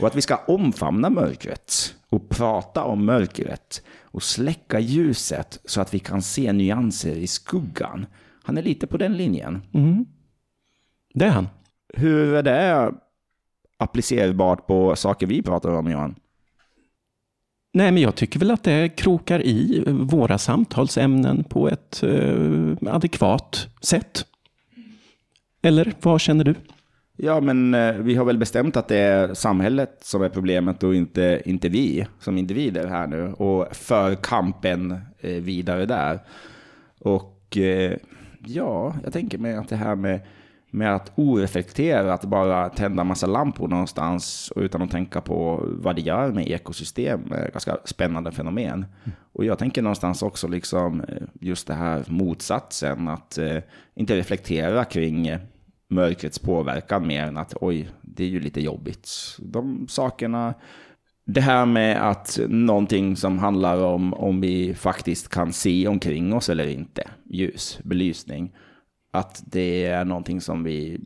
Och 0.00 0.06
att 0.06 0.14
vi 0.14 0.22
ska 0.22 0.36
omfamna 0.36 1.10
mörkret 1.10 1.94
och 2.08 2.28
prata 2.28 2.84
om 2.84 3.04
mörkret 3.04 3.82
och 4.00 4.22
släcka 4.22 4.80
ljuset 4.80 5.60
så 5.64 5.80
att 5.80 5.94
vi 5.94 5.98
kan 5.98 6.22
se 6.22 6.52
nyanser 6.52 7.16
i 7.16 7.26
skuggan. 7.26 8.06
Han 8.42 8.58
är 8.58 8.62
lite 8.62 8.86
på 8.86 8.96
den 8.96 9.16
linjen. 9.16 9.62
Mm. 9.74 10.06
Det 11.14 11.24
är 11.24 11.30
han. 11.30 11.48
Hur 11.94 12.34
är 12.34 12.42
det 12.42 12.92
applicerbart 13.78 14.66
på 14.66 14.96
saker 14.96 15.26
vi 15.26 15.42
pratar 15.42 15.70
om, 15.70 15.90
Johan? 15.90 16.14
Nej, 17.72 17.92
men 17.92 18.02
jag 18.02 18.14
tycker 18.14 18.38
väl 18.38 18.50
att 18.50 18.62
det 18.62 18.88
krokar 18.88 19.46
i 19.46 19.84
våra 19.86 20.38
samtalsämnen 20.38 21.44
på 21.44 21.68
ett 21.68 22.02
eh, 22.02 22.94
adekvat 22.94 23.68
sätt. 23.80 24.26
Eller 25.62 25.92
vad 26.02 26.20
känner 26.20 26.44
du? 26.44 26.54
Ja, 27.16 27.40
men 27.40 27.74
eh, 27.74 27.92
vi 27.92 28.14
har 28.14 28.24
väl 28.24 28.38
bestämt 28.38 28.76
att 28.76 28.88
det 28.88 28.96
är 28.96 29.34
samhället 29.34 29.98
som 30.00 30.22
är 30.22 30.28
problemet 30.28 30.82
och 30.82 30.94
inte, 30.94 31.42
inte 31.44 31.68
vi 31.68 32.06
som 32.20 32.38
individer 32.38 32.86
här 32.86 33.06
nu. 33.06 33.32
Och 33.32 33.76
för 33.76 34.14
kampen 34.14 34.92
eh, 35.20 35.30
vidare 35.30 35.86
där. 35.86 36.20
Och 36.98 37.56
eh, 37.56 37.96
ja, 38.46 38.94
jag 39.04 39.12
tänker 39.12 39.38
mig 39.38 39.54
att 39.54 39.68
det 39.68 39.76
här 39.76 39.94
med, 39.94 40.20
med 40.76 40.94
att 40.94 41.12
oreflekterat 41.14 42.24
bara 42.24 42.68
tända 42.68 43.04
massa 43.04 43.26
lampor 43.26 43.68
någonstans 43.68 44.50
och 44.56 44.62
utan 44.62 44.82
att 44.82 44.90
tänka 44.90 45.20
på 45.20 45.64
vad 45.66 45.96
det 45.96 46.02
gör 46.02 46.32
med 46.32 46.48
ekosystem 46.48 47.32
eh, 47.32 47.50
ganska 47.52 47.78
spännande 47.84 48.32
fenomen. 48.32 48.86
Och 49.32 49.44
jag 49.44 49.58
tänker 49.58 49.82
någonstans 49.82 50.22
också 50.22 50.48
liksom 50.48 51.00
eh, 51.00 51.22
just 51.40 51.66
det 51.66 51.74
här 51.74 52.04
motsatsen, 52.08 53.08
att 53.08 53.38
eh, 53.38 53.58
inte 53.94 54.16
reflektera 54.16 54.84
kring 54.84 55.26
eh, 55.26 55.40
mörkrets 55.88 56.38
påverkan 56.38 57.06
mer 57.06 57.22
än 57.22 57.36
att 57.36 57.54
oj, 57.60 57.88
det 58.02 58.24
är 58.24 58.28
ju 58.28 58.40
lite 58.40 58.60
jobbigt. 58.60 59.08
De 59.38 59.86
sakerna, 59.88 60.54
det 61.26 61.40
här 61.40 61.66
med 61.66 62.10
att 62.10 62.38
någonting 62.48 63.16
som 63.16 63.38
handlar 63.38 63.82
om 63.82 64.14
om 64.14 64.40
vi 64.40 64.74
faktiskt 64.74 65.28
kan 65.28 65.52
se 65.52 65.88
omkring 65.88 66.34
oss 66.34 66.48
eller 66.48 66.68
inte, 66.68 67.08
ljus, 67.24 67.78
belysning, 67.84 68.52
att 69.16 69.42
det 69.46 69.84
är 69.84 70.04
någonting 70.04 70.40
som 70.40 70.64
vi 70.64 71.00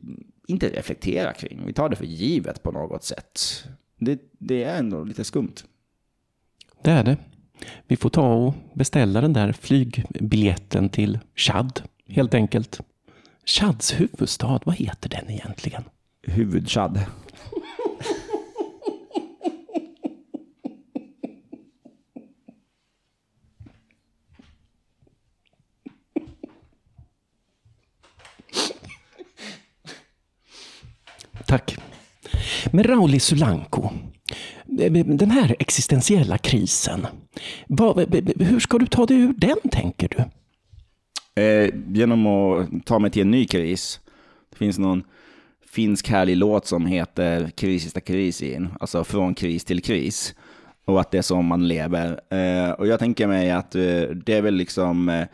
inte 0.47 0.69
reflekterar 0.69 1.33
kring. 1.33 1.61
Vi 1.65 1.73
tar 1.73 1.89
det 1.89 1.95
för 1.95 2.05
givet 2.05 2.63
på 2.63 2.71
något 2.71 3.03
sätt. 3.03 3.63
Det, 3.99 4.19
det 4.39 4.63
är 4.63 4.77
ändå 4.77 5.03
lite 5.03 5.23
skumt. 5.23 5.55
Det 6.81 6.91
är 6.91 7.03
det. 7.03 7.17
Vi 7.87 7.95
får 7.95 8.09
ta 8.09 8.33
och 8.33 8.53
beställa 8.73 9.21
den 9.21 9.33
där 9.33 9.51
flygbiljetten 9.51 10.89
till 10.89 11.19
Chad, 11.35 11.81
helt 12.07 12.33
enkelt. 12.33 12.81
Chads 13.45 13.99
huvudstad, 13.99 14.59
vad 14.65 14.75
heter 14.75 15.09
den 15.09 15.29
egentligen? 15.29 15.83
Huvudchad. 16.23 16.99
Tack. 31.51 31.77
Men 32.71 32.83
Rauli 32.83 33.19
Sulanko, 33.19 33.89
eh, 34.79 34.85
eh, 34.85 35.05
den 35.05 35.31
här 35.31 35.55
existentiella 35.59 36.37
krisen, 36.37 37.07
vad, 37.67 37.99
eh, 38.15 38.23
hur 38.39 38.59
ska 38.59 38.77
du 38.77 38.87
ta 38.87 39.05
dig 39.05 39.17
ur 39.17 39.33
den, 39.37 39.57
tänker 39.71 40.09
du? 40.09 40.23
Eh, 41.41 41.69
genom 41.87 42.27
att 42.27 42.85
ta 42.85 42.99
mig 42.99 43.11
till 43.11 43.21
en 43.21 43.31
ny 43.31 43.45
kris. 43.45 43.99
Det 44.51 44.57
finns 44.57 44.79
någon 44.79 45.03
finsk 45.71 46.09
härlig 46.09 46.37
låt 46.37 46.67
som 46.67 46.85
heter 46.85 47.49
Krisista 47.49 47.99
krisin, 48.01 48.69
alltså 48.79 49.03
från 49.03 49.35
kris 49.35 49.65
till 49.65 49.81
kris. 49.81 50.35
Och 50.85 51.01
att 51.01 51.11
det 51.11 51.17
är 51.17 51.21
så 51.21 51.41
man 51.41 51.67
lever. 51.67 52.19
Eh, 52.29 52.71
och 52.71 52.87
jag 52.87 52.99
tänker 52.99 53.27
mig 53.27 53.51
att 53.51 53.75
eh, 53.75 54.01
det 54.25 54.33
är 54.33 54.41
väl 54.41 54.55
liksom 54.55 55.09
eh, 55.09 55.27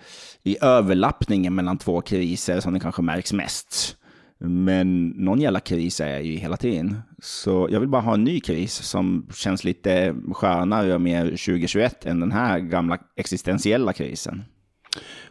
i 0.44 0.58
överlappningen 0.62 1.56
mellan 1.56 1.78
två 1.78 2.02
kriser 2.02 2.60
som 2.60 2.74
det 2.74 2.80
kanske 2.80 3.02
märks 3.02 3.34
mest. 3.34 3.98
Men 4.40 5.08
någon 5.08 5.42
jävla 5.42 5.60
kris 5.60 6.02
är 6.02 6.08
jag 6.10 6.24
ju 6.24 6.36
hela 6.36 6.58
tiden. 6.58 7.02
Så 7.22 7.68
jag 7.72 7.80
vill 7.80 7.90
bara 7.90 8.02
ha 8.02 8.14
en 8.14 8.24
ny 8.24 8.40
kris 8.40 8.74
som 8.74 9.28
känns 9.34 9.64
lite 9.64 10.16
skönare 10.32 10.94
och 10.94 11.02
mer 11.02 11.26
2021 11.26 12.06
än 12.06 12.20
den 12.20 12.32
här 12.32 12.60
gamla 12.60 12.98
existentiella 13.16 13.94
krisen. 13.94 14.44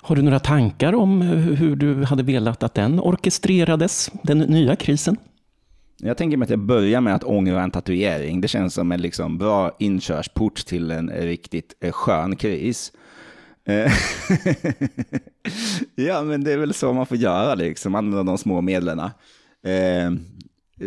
Har 0.00 0.16
du 0.16 0.22
några 0.22 0.38
tankar 0.38 0.94
om 0.94 1.22
hur 1.22 1.76
du 1.76 2.04
hade 2.04 2.22
velat 2.22 2.62
att 2.62 2.75
den 2.75 3.00
orkestrerades, 3.00 4.10
den 4.22 4.38
nya 4.38 4.76
krisen? 4.76 5.16
Jag 5.98 6.16
tänker 6.16 6.36
mig 6.36 6.46
att 6.46 6.50
jag 6.50 6.58
börjar 6.58 7.00
med 7.00 7.14
att 7.14 7.25
ångra 7.25 7.62
en 7.62 7.70
tatuering. 7.70 8.40
Det 8.40 8.48
känns 8.48 8.75
som 8.75 8.92
en 8.92 9.00
liksom 9.00 9.38
bra 9.38 9.76
inkörsport 9.78 10.66
till 10.66 10.90
en 10.90 11.10
riktigt 11.10 11.75
skön 11.90 12.36
kris. 12.36 12.92
Eh, 13.66 13.92
ja, 15.94 16.23
men 16.23 16.44
det 16.44 16.52
är 16.52 16.58
väl 16.58 16.75
så 16.75 16.92
man 16.92 17.06
får 17.06 17.16
göra, 17.16 17.54
liksom, 17.54 17.94
använda 17.94 18.23
de 18.23 18.38
små 18.38 18.61
medlen. 18.61 18.99
Eh, 18.99 20.12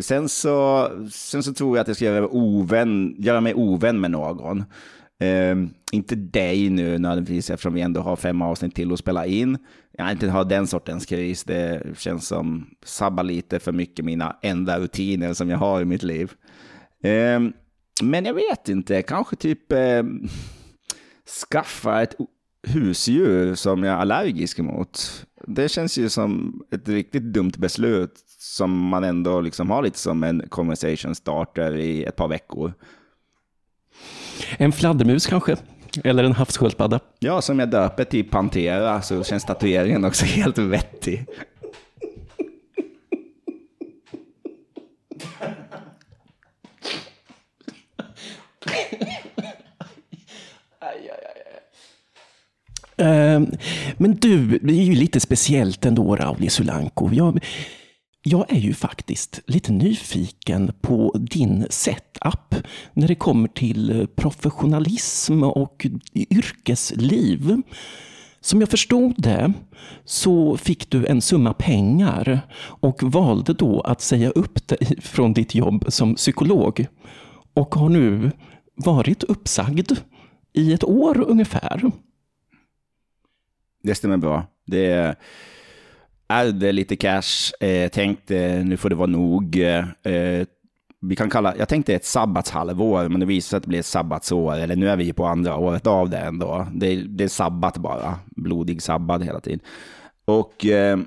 sen, 0.02 0.30
så, 0.30 0.88
sen 1.12 1.44
så 1.44 1.54
tror 1.54 1.78
jag 1.78 1.82
att 1.82 1.88
jag 1.88 1.96
ska 1.96 2.06
göra, 2.06 2.28
ovän, 2.28 3.16
göra 3.18 3.42
mig 3.42 3.54
ovän 3.54 4.00
med 4.00 4.12
någon. 4.12 4.64
Eh, 5.20 5.56
inte 5.92 6.16
dig 6.16 6.70
nu 6.70 6.98
nödvändigtvis 7.00 7.50
eftersom 7.50 7.74
vi 7.74 7.82
ändå 7.82 8.02
har 8.02 8.16
fem 8.16 8.42
avsnitt 8.42 8.76
till 8.76 8.94
att 8.94 9.00
spela 9.00 9.26
in. 9.26 9.58
Jag 9.92 10.12
inte 10.12 10.30
ha 10.30 10.44
den 10.44 10.68
sortens 10.68 11.06
kris. 11.06 11.44
Det 11.44 11.84
känns 11.98 12.28
som 12.28 12.70
sabbar 12.86 13.24
lite 13.24 13.60
för 13.60 13.72
mycket 13.72 14.06
mina 14.06 14.38
enda 14.42 14.80
rutiner 14.80 15.34
som 15.34 15.50
jag 15.50 15.58
har 15.58 15.82
i 15.82 15.86
mitt 15.86 16.04
liv. 16.04 16.32
Eh, 17.04 17.40
men 18.04 18.26
jag 18.26 18.34
vet 18.34 18.70
inte, 18.70 19.02
kanske 19.02 19.36
typ 19.36 19.72
eh, 19.72 20.04
skaffa 21.50 22.02
ett 22.02 22.16
husdjur 22.68 23.56
som 23.56 23.84
jag 23.84 23.94
är 23.94 23.98
allergisk 23.98 24.60
mot. 24.60 25.26
Det 25.48 25.70
känns 25.70 25.98
ju 25.98 26.10
som 26.10 26.62
ett 26.72 26.90
riktigt 26.90 27.24
dumt 27.24 27.52
beslut 27.58 28.14
som 28.40 28.88
man 28.88 29.04
ändå 29.04 29.42
liksom 29.42 29.70
har 29.70 29.84
lite 29.84 30.00
som 30.00 30.24
en 30.24 30.50
conversation 30.50 31.16
starter 31.16 31.78
i 31.78 32.04
ett 32.04 32.16
par 32.16 32.28
veckor. 32.28 32.74
En 34.58 34.72
fladdermus 34.72 35.28
kanske? 35.28 35.58
Eller 36.04 36.24
en 36.24 36.34
havssköldpadda? 36.34 37.00
Ja, 37.20 37.42
som 37.42 37.60
jag 37.60 37.70
döper 37.70 38.04
till 38.04 38.30
Pantera 38.30 39.02
så 39.02 39.24
känns 39.24 39.46
tatueringen 39.46 40.06
också 40.06 40.26
helt 40.36 40.58
vettig. 40.58 41.26
Ehm, 53.00 53.52
men 53.98 54.16
du, 54.16 54.60
det 54.60 54.74
är 54.74 54.84
ju 54.84 54.96
lite 54.96 55.20
speciellt 55.20 55.86
ändå, 55.86 56.16
Rauli 56.16 56.50
Sulanko. 56.50 57.10
Jag, 57.14 57.40
jag 58.24 58.52
är 58.52 58.60
ju 58.60 58.74
faktiskt 58.74 59.40
lite 59.48 59.72
nyfiken 59.72 60.72
på 60.82 61.16
din 61.20 61.66
setup 61.70 62.56
när 62.94 63.08
det 63.08 63.16
kommer 63.16 63.48
till 63.48 64.08
professionalism 64.16 65.44
och 65.44 65.88
yrkesliv. 66.16 67.62
Som 68.42 68.60
jag 68.60 68.70
förstod 68.70 69.14
det 69.18 69.54
så 70.06 70.58
fick 70.58 70.90
du 70.90 71.06
en 71.06 71.22
summa 71.22 71.54
pengar 71.54 72.42
och 72.62 73.04
valde 73.04 73.54
då 73.54 73.82
att 73.82 74.02
säga 74.02 74.30
upp 74.30 74.68
dig 74.68 75.02
från 75.02 75.34
ditt 75.34 75.56
jobb 75.56 75.86
som 75.88 76.16
psykolog 76.16 76.86
och 77.54 77.76
har 77.76 77.90
nu 77.90 78.32
varit 78.76 79.24
uppsagd 79.24 79.92
i 80.54 80.74
ett 80.74 80.84
år 80.84 81.24
ungefär. 81.28 81.92
Det 83.84 83.96
stämmer 83.96 84.18
bra. 84.18 84.44
Det 84.66 84.86
är 84.86 85.16
ärvde 86.28 86.72
lite 86.72 86.96
cash, 86.96 87.54
eh, 87.60 87.90
tänkte 87.90 88.64
nu 88.64 88.78
får 88.78 88.90
det 88.90 88.96
vara 88.96 89.08
nog. 89.08 89.60
Eh, 89.60 90.46
vi 91.02 91.16
kan 91.16 91.30
kalla, 91.30 91.56
jag 91.58 91.70
tänkte 91.70 91.96
ett 91.96 92.06
sabbatshalvår, 92.06 93.10
men 93.10 93.20
det 93.20 93.26
visade 93.26 93.50
sig 93.50 93.58
att 93.58 93.64
det 93.64 93.70
blir 93.70 93.80
ett 93.80 93.86
sabbatsår. 93.86 94.56
Eller 94.56 94.76
nu 94.76 94.90
är 94.90 94.98
vi 94.98 95.14
på 95.14 95.26
andra 95.26 95.58
året 95.58 95.88
av 95.88 96.10
det 96.10 96.18
ändå. 96.18 96.68
Det, 96.74 96.96
det 96.96 97.24
är 97.24 97.28
sabbat 97.28 97.78
bara, 97.78 98.20
blodig 98.26 98.82
sabbat 98.82 99.24
hela 99.24 99.40
tiden. 99.40 99.60
Och 100.26 100.66
eh, 100.66 101.00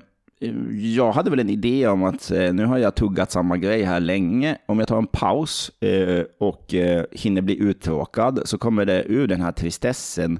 jag 0.95 1.11
hade 1.11 1.29
väl 1.29 1.39
en 1.39 1.49
idé 1.49 1.87
om 1.87 2.03
att 2.03 2.31
eh, 2.31 2.53
nu 2.53 2.65
har 2.65 2.77
jag 2.77 2.95
tuggat 2.95 3.31
samma 3.31 3.57
grej 3.57 3.83
här 3.83 3.99
länge. 3.99 4.57
Om 4.65 4.79
jag 4.79 4.87
tar 4.87 4.97
en 4.97 5.07
paus 5.07 5.71
eh, 5.79 6.23
och 6.39 6.73
eh, 6.73 7.05
hinner 7.11 7.41
bli 7.41 7.59
uttråkad 7.59 8.41
så 8.45 8.57
kommer 8.57 8.85
det 8.85 9.03
ur 9.03 9.27
den 9.27 9.41
här 9.41 9.51
tristessen 9.51 10.39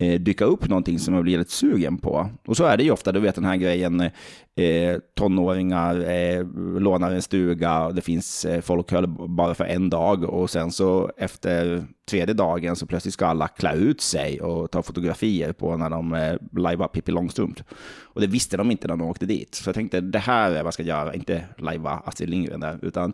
eh, 0.00 0.20
dyka 0.20 0.44
upp 0.44 0.68
någonting 0.68 0.98
som 0.98 1.14
jag 1.14 1.22
blir 1.22 1.38
lite 1.38 1.52
sugen 1.52 1.98
på. 1.98 2.28
Och 2.46 2.56
så 2.56 2.64
är 2.64 2.76
det 2.76 2.84
ju 2.84 2.90
ofta, 2.90 3.12
du 3.12 3.20
vet 3.20 3.34
den 3.34 3.44
här 3.44 3.56
grejen, 3.56 4.00
eh, 4.00 4.98
tonåringar 5.16 6.10
eh, 6.10 6.46
lånar 6.80 7.10
en 7.10 7.22
stuga, 7.22 7.84
och 7.84 7.94
det 7.94 8.00
finns 8.00 8.44
eh, 8.44 8.60
folköl 8.60 9.06
bara 9.06 9.54
för 9.54 9.64
en 9.64 9.90
dag 9.90 10.24
och 10.24 10.50
sen 10.50 10.70
så 10.70 11.10
efter 11.16 11.84
tredje 12.10 12.34
dagen 12.34 12.76
så 12.76 12.86
plötsligt 12.86 13.14
ska 13.14 13.26
alla 13.26 13.48
klä 13.48 13.74
ut 13.74 14.00
sig 14.00 14.40
och 14.40 14.70
ta 14.70 14.82
fotografier 14.82 15.52
på 15.52 15.76
när 15.76 15.90
de 15.90 16.14
eh, 16.14 16.34
lajvar 16.52 16.88
Pippi 16.88 17.12
Långstrump. 17.12 17.60
Och 18.02 18.20
det 18.20 18.26
visste 18.26 18.56
de 18.56 18.70
inte 18.70 18.88
när 18.88 18.96
de 18.96 19.08
åkte 19.08 19.26
dit. 19.26 19.54
Så 19.54 19.68
jag 19.68 19.74
tänkte, 19.74 20.00
det 20.00 20.18
här 20.18 20.50
är 20.50 20.56
vad 20.56 20.66
jag 20.66 20.74
ska 20.74 20.82
göra, 20.82 21.14
inte 21.14 21.44
lajva 21.58 21.90
Astrid 21.90 22.30
Lindgren 22.30 22.60
där, 22.60 22.78
utan 22.82 23.12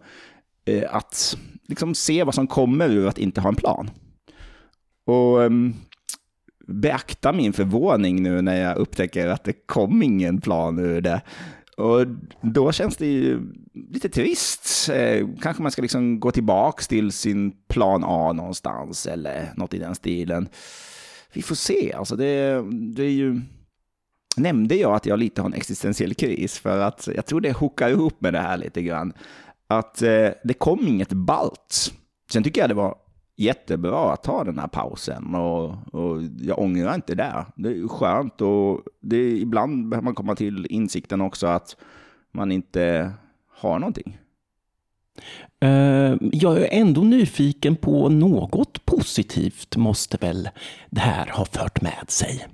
eh, 0.65 0.95
att 0.95 1.37
liksom 1.69 1.95
se 1.95 2.25
vad 2.25 2.35
som 2.35 2.47
kommer 2.47 2.89
ur 2.89 3.09
att 3.09 3.19
inte 3.19 3.41
ha 3.41 3.49
en 3.49 3.57
plan. 3.57 3.91
Och 5.07 5.45
ehm, 5.45 5.75
beakta 6.67 7.33
min 7.33 7.53
förvåning 7.53 8.23
nu 8.23 8.43
när 8.43 8.57
jag 8.57 8.77
upptäcker 8.77 9.29
att 9.29 9.45
det 9.45 9.67
kom 9.67 10.03
ingen 10.03 10.41
plan 10.41 10.79
ur 10.79 11.01
det. 11.01 11.21
Och 11.77 12.07
då 12.41 12.73
känns 12.73 12.97
det 12.97 13.07
ju 13.07 13.41
lite 13.91 14.09
trist. 14.09 14.89
Eh, 14.89 15.29
kanske 15.43 15.63
man 15.63 15.73
ska 15.73 15.83
liksom 15.83 16.21
gå 16.21 16.31
tillbaka 16.31 16.83
till 16.83 17.13
sin 17.13 17.53
plan 17.69 18.05
A 18.05 18.33
någonstans 18.33 19.07
eller 19.07 19.53
något 19.57 19.75
i 19.75 19.79
den 19.79 19.95
stilen. 19.95 20.49
Vi 21.33 21.43
får 21.43 21.55
se. 21.55 21.93
Alltså 21.93 22.17
det, 22.17 22.65
det 22.95 23.03
är 23.03 23.11
ju... 23.11 23.41
Nämnde 24.37 24.75
jag 24.75 24.95
att 24.95 25.07
jag 25.07 25.19
lite 25.19 25.43
har 25.43 25.49
en 25.49 25.55
existentiell 25.55 26.15
kris? 26.15 26.59
För 26.59 26.79
att 26.81 27.09
jag 27.15 27.27
tror 27.27 27.41
det 27.41 27.53
hookar 27.53 27.91
ihop 27.91 28.21
med 28.21 28.33
det 28.33 28.41
här 28.41 28.57
lite 28.57 28.83
grann. 28.83 29.13
Att 29.69 30.03
eh, 30.03 30.29
det 30.45 30.55
kom 30.59 30.89
inget 30.89 31.13
balt. 31.13 31.93
Sen 32.33 32.43
tycker 32.43 32.61
jag 32.61 32.71
det 32.71 32.75
var 32.75 32.95
jättebra 33.37 34.13
att 34.13 34.23
ta 34.23 34.45
den 34.45 34.59
här 34.59 34.67
pausen 34.67 35.35
och, 35.35 35.95
och 35.95 36.23
jag 36.41 36.59
ångrar 36.59 36.95
inte 36.95 37.15
det. 37.15 37.47
Det 37.57 37.69
är 37.69 37.89
skönt 37.89 38.41
och 38.41 38.81
det 39.01 39.17
är, 39.17 39.37
ibland 39.37 39.89
behöver 39.89 40.05
man 40.05 40.15
komma 40.15 40.35
till 40.35 40.67
insikten 40.71 41.21
också 41.21 41.47
att 41.47 41.77
man 42.33 42.53
inte 42.53 43.13
har 43.49 43.79
någonting. 43.79 44.19
Uh, 45.65 46.17
jag 46.33 46.59
är 46.59 46.69
ändå 46.71 47.01
nyfiken 47.01 47.77
på 47.77 48.09
något 48.09 48.85
positivt 48.85 49.77
måste 49.77 50.17
väl 50.17 50.49
det 50.91 51.01
här 51.01 51.27
ha 51.27 51.45
fört 51.45 51.81
med 51.81 52.05
sig? 52.11 52.47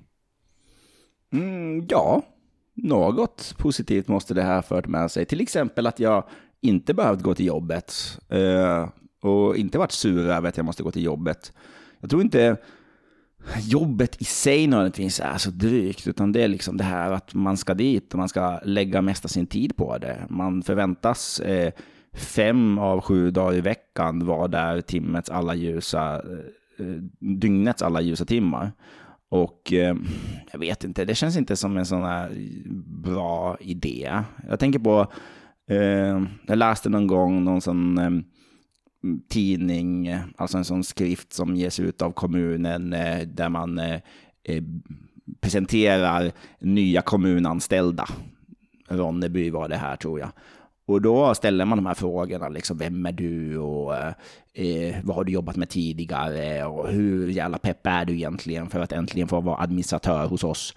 Mm, 1.33 1.87
ja, 1.89 2.23
något 2.75 3.55
positivt 3.59 4.09
måste 4.09 4.35
det 4.35 4.43
här 4.43 4.55
ha 4.55 4.63
fört 4.63 4.87
med 4.87 5.11
sig. 5.11 5.25
Till 5.25 5.41
exempel 5.41 5.87
att 5.87 6.01
jag 6.01 6.25
inte 6.61 6.95
behövt 6.95 7.23
gå 7.23 7.35
till 7.35 7.47
jobbet. 7.47 7.95
Och 9.23 9.57
inte 9.57 9.79
varit 9.79 9.93
sur 9.93 10.29
över 10.29 10.49
att 10.49 10.57
jag 10.57 10.67
måste 10.67 10.83
gå 10.83 10.91
till 10.91 11.05
jobbet. 11.05 11.53
Jag 12.01 12.11
tror 12.11 12.23
inte 12.23 12.57
jobbet 13.61 14.23
i 14.23 14.25
sig 14.25 14.67
nödvändigtvis 14.67 15.21
är 15.21 15.39
så 15.39 15.51
drygt, 15.51 16.07
utan 16.07 16.33
det 16.33 16.43
är 16.43 16.49
liksom 16.49 16.77
det 16.77 16.85
här 16.85 17.11
att 17.11 17.35
man 17.35 17.57
ska 17.57 17.75
dit 17.75 18.13
och 18.13 18.19
man 18.19 18.29
ska 18.29 18.61
lägga 18.65 19.03
mesta 19.03 19.29
sin 19.29 19.47
tid 19.47 19.77
på 19.77 19.99
det. 19.99 20.27
Man 20.29 20.63
förväntas 20.63 21.41
eh, 21.41 21.73
fem 22.15 22.79
av 22.79 23.01
sju 23.01 23.31
dagar 23.31 23.55
i 23.55 23.61
veckan 23.61 24.27
vara 24.27 24.49
där 24.49 24.81
timmets 24.81 25.31
alla 25.31 25.55
ljusa, 25.55 26.15
eh, 26.79 26.87
dygnets 27.21 27.83
alla 27.83 28.01
ljusa 28.01 28.25
timmar. 28.25 28.73
Och 29.29 29.73
eh, 29.73 29.97
jag 30.53 30.59
vet 30.59 30.85
inte, 30.85 31.05
det 31.05 31.15
känns 31.15 31.37
inte 31.37 31.57
som 31.57 31.77
en 31.77 31.87
sån 31.87 32.03
här 32.03 32.31
bra 33.03 33.57
idé. 33.61 34.23
Jag 34.49 34.59
tänker 34.61 34.79
på, 34.79 35.07
eh, 35.71 36.23
jag 36.47 36.59
läste 36.59 36.89
någon 36.89 37.07
gång 37.07 37.45
någon 37.45 37.61
sån 37.61 37.99
eh, 37.99 38.11
tidning, 39.29 40.17
alltså 40.37 40.59
en 40.59 40.65
sån 40.65 40.85
skrift 40.85 41.33
som 41.33 41.57
ges 41.57 41.81
ut 41.81 42.03
av 42.03 42.13
kommunen 42.13 42.93
eh, 42.93 43.21
där 43.21 43.49
man 43.49 43.79
eh, 43.79 44.01
eh, 44.45 44.63
presenterar 45.41 46.33
nya 46.61 47.03
kommunanställda. 47.03 48.09
Ronneby 48.89 49.51
var 49.51 49.69
det 49.69 49.77
här 49.77 49.97
tror 49.97 50.21
jag. 50.21 50.29
Och 50.87 51.03
då 51.03 51.35
ställer 51.35 51.65
man 51.65 51.79
de 51.79 51.87
här 51.87 51.95
frågorna, 51.95 52.49
liksom, 52.49 52.79
vem 52.79 53.07
är 53.07 53.13
du 53.13 53.59
och 53.59 53.95
eh, 54.55 54.97
vad 55.05 55.17
har 55.17 55.25
du 55.25 55.33
jobbat 55.33 55.57
med 55.57 55.69
tidigare 55.69 56.65
och 56.65 56.89
hur 56.89 57.29
jävla 57.29 57.59
pepp 57.59 57.87
är 57.87 58.05
du 58.05 58.13
egentligen 58.13 58.71
för 58.71 58.81
att 58.81 58.93
äntligen 58.93 59.29
få 59.29 59.41
vara 59.41 59.63
administratör 59.63 60.27
hos 60.27 60.45
oss? 60.45 60.75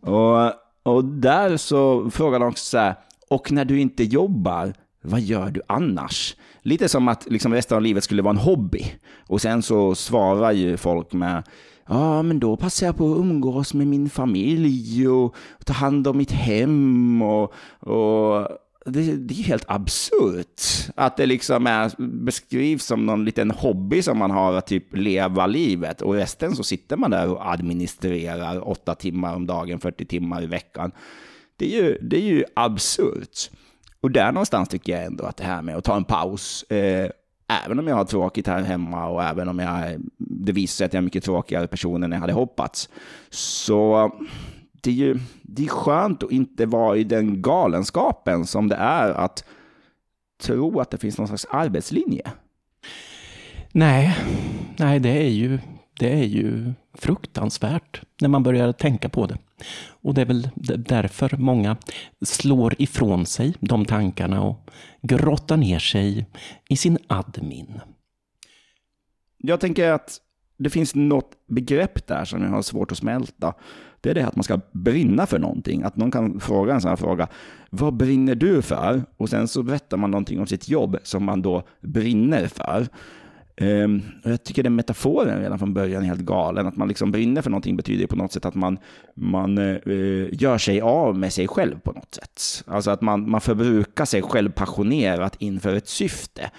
Och, 0.00 0.52
och 0.82 1.04
där 1.04 1.56
så 1.56 2.10
frågar 2.10 2.38
de 2.38 2.48
också 2.48 2.64
så 2.64 2.78
här, 2.78 2.94
och 3.28 3.52
när 3.52 3.64
du 3.64 3.80
inte 3.80 4.04
jobbar, 4.04 4.72
vad 5.00 5.20
gör 5.20 5.50
du 5.50 5.62
annars? 5.66 6.36
Lite 6.64 6.88
som 6.88 7.08
att 7.08 7.30
liksom 7.30 7.54
resten 7.54 7.76
av 7.76 7.82
livet 7.82 8.04
skulle 8.04 8.22
vara 8.22 8.34
en 8.34 8.40
hobby. 8.40 8.84
Och 9.26 9.40
sen 9.40 9.62
så 9.62 9.94
svarar 9.94 10.52
ju 10.52 10.76
folk 10.76 11.12
med 11.12 11.42
Ja, 11.88 12.22
men 12.22 12.40
då 12.40 12.56
passar 12.56 12.86
jag 12.86 12.96
på 12.96 13.12
att 13.12 13.18
umgås 13.18 13.74
med 13.74 13.86
min 13.86 14.10
familj 14.10 15.08
och 15.08 15.36
ta 15.64 15.72
hand 15.72 16.06
om 16.06 16.16
mitt 16.16 16.32
hem 16.32 17.22
och, 17.22 17.52
och 17.80 18.48
det, 18.86 19.16
det, 19.16 19.34
är 19.34 19.42
helt 19.42 19.64
absurt 19.68 20.62
att 20.96 21.16
det 21.16 21.26
liksom 21.26 21.66
är, 21.66 21.92
beskrivs 22.24 22.84
som 22.84 23.06
någon 23.06 23.24
liten 23.24 23.50
hobby 23.50 24.02
som 24.02 24.18
man 24.18 24.30
har 24.30 24.52
att 24.52 24.66
typ 24.66 24.96
leva 24.96 25.46
livet 25.46 26.02
och 26.02 26.14
resten 26.14 26.56
så 26.56 26.64
sitter 26.64 26.96
man 26.96 27.10
där 27.10 27.28
och 27.28 27.52
administrerar 27.52 28.68
åtta 28.68 28.94
timmar 28.94 29.34
om 29.34 29.46
dagen, 29.46 29.80
40 29.80 30.04
timmar 30.04 30.42
i 30.42 30.46
veckan. 30.46 30.92
Det 31.56 31.76
är 31.76 31.82
ju, 31.82 31.98
det 32.02 32.16
är 32.16 32.26
ju 32.26 32.44
absurt. 32.56 33.50
Och 34.04 34.10
där 34.10 34.32
någonstans 34.32 34.68
tycker 34.68 34.92
jag 34.92 35.04
ändå 35.04 35.24
att 35.24 35.36
det 35.36 35.44
här 35.44 35.62
med 35.62 35.76
att 35.76 35.84
ta 35.84 35.96
en 35.96 36.04
paus, 36.04 36.62
eh, 36.62 37.10
även 37.64 37.78
om 37.78 37.86
jag 37.88 37.96
har 37.96 38.04
tråkigt 38.04 38.46
här 38.46 38.62
hemma 38.62 39.06
och 39.06 39.24
även 39.24 39.48
om 39.48 39.58
jag, 39.58 40.00
det 40.18 40.52
visar 40.52 40.76
sig 40.76 40.84
att 40.84 40.92
jag 40.92 40.98
är 41.00 41.04
mycket 41.04 41.24
tråkigare 41.24 41.66
person 41.66 42.02
än 42.02 42.12
jag 42.12 42.20
hade 42.20 42.32
hoppats, 42.32 42.88
så 43.30 44.10
det 44.82 44.90
är 44.90 44.94
ju 44.94 45.18
det 45.42 45.64
är 45.64 45.68
skönt 45.68 46.22
att 46.22 46.30
inte 46.30 46.66
vara 46.66 46.96
i 46.96 47.04
den 47.04 47.42
galenskapen 47.42 48.46
som 48.46 48.68
det 48.68 48.76
är 48.76 49.10
att 49.10 49.44
tro 50.42 50.80
att 50.80 50.90
det 50.90 50.98
finns 50.98 51.18
någon 51.18 51.28
slags 51.28 51.46
arbetslinje. 51.50 52.30
Nej, 53.72 54.16
nej 54.76 55.00
det 55.00 55.26
är 55.26 55.30
ju, 55.30 55.58
det 55.98 56.12
är 56.12 56.24
ju 56.24 56.72
fruktansvärt 56.94 58.02
när 58.20 58.28
man 58.28 58.42
börjar 58.42 58.72
tänka 58.72 59.08
på 59.08 59.26
det. 59.26 59.38
Och 60.02 60.14
det 60.14 60.20
är 60.20 60.26
väl 60.26 60.48
därför 60.76 61.36
många 61.36 61.76
slår 62.22 62.74
ifrån 62.78 63.26
sig 63.26 63.54
de 63.60 63.84
tankarna 63.84 64.42
och 64.42 64.70
grottar 65.02 65.56
ner 65.56 65.78
sig 65.78 66.26
i 66.68 66.76
sin 66.76 66.98
admin. 67.06 67.80
Jag 69.38 69.60
tänker 69.60 69.90
att 69.90 70.20
det 70.56 70.70
finns 70.70 70.94
något 70.94 71.30
begrepp 71.46 72.06
där 72.06 72.24
som 72.24 72.42
jag 72.42 72.50
har 72.50 72.62
svårt 72.62 72.92
att 72.92 72.98
smälta. 72.98 73.54
Det 74.00 74.10
är 74.10 74.14
det 74.14 74.26
att 74.26 74.36
man 74.36 74.44
ska 74.44 74.60
brinna 74.72 75.26
för 75.26 75.38
någonting. 75.38 75.82
Att 75.82 75.96
någon 75.96 76.10
kan 76.10 76.40
fråga 76.40 76.74
en 76.74 76.80
sån 76.80 76.88
här 76.88 76.96
fråga. 76.96 77.28
Vad 77.70 77.94
brinner 77.94 78.34
du 78.34 78.62
för? 78.62 79.02
Och 79.16 79.28
sen 79.28 79.48
så 79.48 79.62
berättar 79.62 79.96
man 79.96 80.10
någonting 80.10 80.40
om 80.40 80.46
sitt 80.46 80.68
jobb 80.68 80.96
som 81.02 81.24
man 81.24 81.42
då 81.42 81.62
brinner 81.80 82.46
för. 82.46 82.88
Um, 83.60 84.02
och 84.24 84.30
jag 84.30 84.44
tycker 84.44 84.62
den 84.62 84.74
metaforen 84.74 85.40
redan 85.40 85.58
från 85.58 85.74
början 85.74 86.02
är 86.02 86.06
helt 86.06 86.20
galen. 86.20 86.66
Att 86.66 86.76
man 86.76 86.88
liksom 86.88 87.10
brinner 87.10 87.42
för 87.42 87.50
någonting 87.50 87.76
betyder 87.76 88.06
på 88.06 88.16
något 88.16 88.32
sätt 88.32 88.44
att 88.44 88.54
man, 88.54 88.78
man 89.14 89.58
uh, 89.58 90.28
gör 90.32 90.58
sig 90.58 90.80
av 90.80 91.18
med 91.18 91.32
sig 91.32 91.48
själv 91.48 91.78
på 91.80 91.92
något 91.92 92.14
sätt. 92.14 92.64
Alltså 92.66 92.90
att 92.90 93.00
man, 93.00 93.30
man 93.30 93.40
förbrukar 93.40 94.04
sig 94.04 94.22
själv 94.22 94.52
passionerat 94.52 95.36
inför 95.38 95.74
ett 95.74 95.88
syfte. 95.88 96.50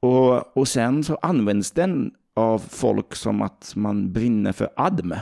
Och, 0.00 0.56
och 0.56 0.68
sen 0.68 1.04
så 1.04 1.16
används 1.16 1.70
den 1.70 2.12
av 2.34 2.58
folk 2.58 3.14
som 3.14 3.42
att 3.42 3.72
man 3.76 4.12
brinner 4.12 4.52
för 4.52 4.68
adme. 4.76 5.20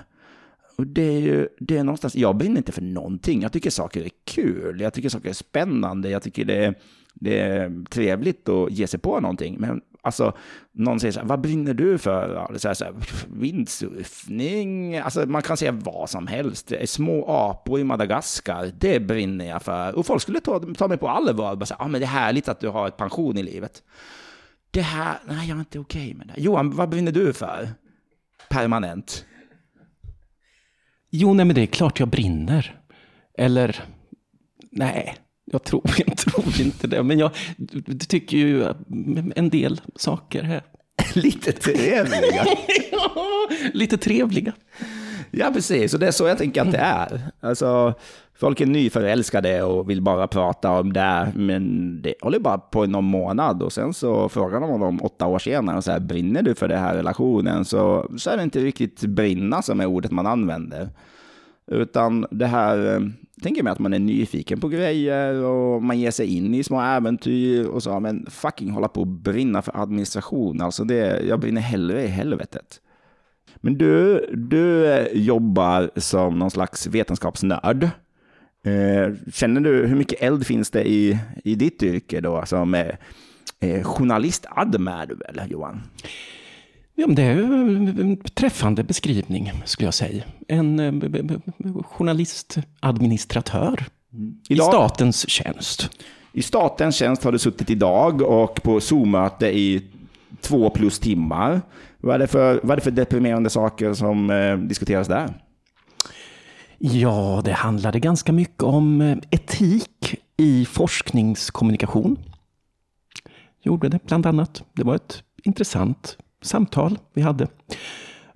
Och 0.78 0.86
det 0.86 1.02
är 1.02 1.20
ju, 1.20 1.48
det 1.58 1.76
är 1.76 1.84
någonstans, 1.84 2.16
jag 2.16 2.36
brinner 2.36 2.56
inte 2.56 2.72
för 2.72 2.82
någonting. 2.82 3.42
Jag 3.42 3.52
tycker 3.52 3.70
saker 3.70 4.04
är 4.04 4.10
kul, 4.24 4.80
jag 4.80 4.94
tycker 4.94 5.08
saker 5.08 5.28
är 5.28 5.32
spännande, 5.32 6.10
jag 6.10 6.22
tycker 6.22 6.44
det 6.44 6.64
är, 6.64 6.74
det 7.14 7.40
är 7.40 7.84
trevligt 7.84 8.48
att 8.48 8.72
ge 8.72 8.86
sig 8.86 9.00
på 9.00 9.20
någonting. 9.20 9.56
Men 9.58 9.80
Alltså, 10.08 10.32
någon 10.72 11.00
säger 11.00 11.12
så 11.12 11.20
här, 11.20 11.26
vad 11.26 11.40
brinner 11.40 11.74
du 11.74 11.98
för? 11.98 12.34
Ja, 12.34 12.50
det 12.52 12.74
så 12.74 12.84
här, 12.84 12.94
vindsurfning, 13.28 14.98
alltså 14.98 15.26
man 15.26 15.42
kan 15.42 15.56
säga 15.56 15.72
vad 15.72 16.10
som 16.10 16.26
helst. 16.26 16.72
Små 16.84 17.24
apor 17.28 17.80
i 17.80 17.84
Madagaskar, 17.84 18.72
det 18.78 19.00
brinner 19.00 19.44
jag 19.44 19.62
för. 19.62 19.94
Och 19.94 20.06
folk 20.06 20.22
skulle 20.22 20.40
ta, 20.40 20.60
ta 20.60 20.88
mig 20.88 20.98
på 20.98 21.08
allvar 21.08 21.52
och 21.52 21.58
bara 21.58 21.66
säga, 21.66 21.78
ah, 21.80 21.88
men 21.88 22.00
det 22.00 22.04
är 22.04 22.08
härligt 22.08 22.48
att 22.48 22.60
du 22.60 22.68
har 22.68 22.88
ett 22.88 22.96
pension 22.96 23.38
i 23.38 23.42
livet. 23.42 23.82
Det 24.70 24.80
här, 24.82 25.18
nej 25.26 25.48
jag 25.48 25.56
är 25.56 25.60
inte 25.60 25.78
okej 25.78 26.02
okay 26.02 26.14
med 26.14 26.26
det. 26.26 26.40
Johan, 26.42 26.70
vad 26.70 26.88
brinner 26.88 27.12
du 27.12 27.32
för? 27.32 27.68
Permanent. 28.50 29.24
Jo, 31.10 31.34
nej 31.34 31.46
men 31.46 31.54
det 31.54 31.62
är 31.62 31.66
klart 31.66 32.00
jag 32.00 32.08
brinner. 32.08 32.80
Eller, 33.38 33.84
nej, 34.70 35.16
jag 35.52 35.64
tror, 35.64 35.82
jag 36.06 36.16
tror 36.16 36.60
inte 36.60 36.86
det. 36.86 37.02
Men 37.02 37.18
jag 37.18 37.30
tycker 38.08 38.36
ju 38.36 38.66
en 39.36 39.50
del 39.50 39.80
saker 39.96 40.42
här. 40.42 40.62
Lite 41.14 41.52
trevliga. 41.52 42.44
lite 43.72 43.96
trevliga. 43.96 44.52
Ja, 45.30 45.50
precis. 45.54 45.94
Och 45.94 46.00
det 46.00 46.06
är 46.06 46.10
så 46.10 46.26
jag 46.26 46.38
tänker 46.38 46.62
att 46.62 46.72
det 46.72 46.78
är. 46.78 47.20
Alltså, 47.40 47.94
folk 48.34 48.60
är 48.60 48.66
nyförälskade 48.66 49.62
och 49.62 49.90
vill 49.90 50.02
bara 50.02 50.26
prata 50.26 50.70
om 50.70 50.92
det, 50.92 51.32
men 51.34 52.02
det 52.02 52.14
håller 52.20 52.38
bara 52.38 52.58
på 52.58 52.84
i 52.84 52.88
någon 52.88 53.04
månad 53.04 53.62
och 53.62 53.72
sen 53.72 53.94
så 53.94 54.28
frågar 54.28 54.60
de 54.60 54.70
honom 54.70 55.02
åtta 55.02 55.26
år 55.26 55.38
senare 55.38 55.76
och 55.76 55.84
så 55.84 55.92
här, 55.92 56.00
brinner 56.00 56.42
du 56.42 56.54
för 56.54 56.68
den 56.68 56.78
här 56.78 56.94
relationen? 56.94 57.64
Så, 57.64 58.10
så 58.18 58.30
är 58.30 58.36
det 58.36 58.42
inte 58.42 58.60
riktigt 58.60 59.00
brinna 59.00 59.62
som 59.62 59.80
är 59.80 59.86
ordet 59.86 60.10
man 60.10 60.26
använder. 60.26 60.88
Utan 61.70 62.26
det 62.30 62.46
här, 62.46 63.10
tänker 63.42 63.62
mig 63.62 63.70
att 63.70 63.78
man 63.78 63.94
är 63.94 63.98
nyfiken 63.98 64.60
på 64.60 64.68
grejer 64.68 65.34
och 65.34 65.82
man 65.82 66.00
ger 66.00 66.10
sig 66.10 66.36
in 66.36 66.54
i 66.54 66.64
små 66.64 66.80
äventyr 66.80 67.66
och 67.66 67.82
så, 67.82 68.00
men 68.00 68.26
fucking 68.30 68.70
hålla 68.70 68.88
på 68.88 69.00
och 69.00 69.06
brinna 69.06 69.62
för 69.62 69.82
administration, 69.82 70.60
alltså 70.60 70.84
det, 70.84 71.22
jag 71.28 71.40
brinner 71.40 71.60
hellre 71.60 72.04
i 72.04 72.06
helvetet. 72.06 72.80
Men 73.56 73.78
du, 73.78 74.26
du 74.32 75.08
jobbar 75.12 75.90
som 75.96 76.38
någon 76.38 76.50
slags 76.50 76.86
vetenskapsnörd. 76.86 77.84
Eh, 78.64 79.14
känner 79.32 79.60
du, 79.60 79.86
hur 79.86 79.96
mycket 79.96 80.22
eld 80.22 80.46
finns 80.46 80.70
det 80.70 80.88
i, 80.88 81.18
i 81.44 81.54
ditt 81.54 81.82
yrke 81.82 82.20
då, 82.20 82.46
som 82.46 82.74
eh, 82.74 82.94
eh 83.60 83.82
journalist-adm 83.82 84.88
är 84.88 85.06
du 85.06 85.14
väl, 85.14 85.50
Johan? 85.50 85.82
Ja, 87.00 87.06
det 87.06 87.22
är 87.22 87.38
en 88.00 88.16
träffande 88.34 88.84
beskrivning, 88.84 89.52
skulle 89.64 89.86
jag 89.86 89.94
säga. 89.94 90.22
En 90.48 90.80
eh, 90.80 90.92
journalist-administratör 91.82 93.84
i 94.48 94.56
statens 94.56 95.28
tjänst. 95.28 95.90
I 96.32 96.42
statens 96.42 96.96
tjänst 96.96 97.24
har 97.24 97.32
du 97.32 97.38
suttit 97.38 97.70
idag 97.70 98.22
och 98.22 98.62
på 98.62 98.80
Zoom-möte 98.80 99.46
i 99.46 99.84
två 100.40 100.70
plus 100.70 100.98
timmar. 100.98 101.60
Vad 101.98 102.14
är 102.14 102.18
det 102.18 102.26
för, 102.26 102.60
vad 102.62 102.70
är 102.70 102.76
det 102.76 102.82
för 102.82 102.90
deprimerande 102.90 103.50
saker 103.50 103.94
som 103.94 104.30
eh, 104.30 104.56
diskuteras 104.56 105.08
där? 105.08 105.34
Ja, 106.78 107.42
det 107.44 107.52
handlade 107.52 108.00
ganska 108.00 108.32
mycket 108.32 108.62
om 108.62 109.00
eh, 109.00 109.16
etik 109.30 110.14
i 110.36 110.64
forskningskommunikation. 110.64 112.16
Gjorde 113.62 113.88
det 113.88 113.98
bland 114.06 114.26
annat. 114.26 114.62
Det 114.72 114.84
var 114.84 114.94
ett 114.94 115.22
intressant 115.44 116.16
samtal 116.42 116.98
vi 117.14 117.22
hade. 117.22 117.46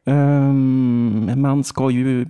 Um, 0.05 1.41
man 1.41 1.65
ska 1.65 1.91
ju 1.91 2.27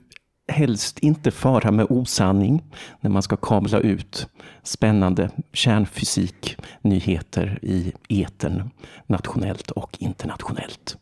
helst 0.48 0.98
inte 0.98 1.30
fara 1.30 1.70
med 1.70 1.86
osanning 1.90 2.62
när 3.00 3.10
man 3.10 3.22
ska 3.22 3.36
kabla 3.36 3.80
ut 3.80 4.28
spännande 4.62 5.30
kärnfysiknyheter 5.52 7.58
i 7.62 7.92
etern 8.08 8.70
nationellt 9.06 9.70
och 9.70 9.96
internationellt. 10.00 10.96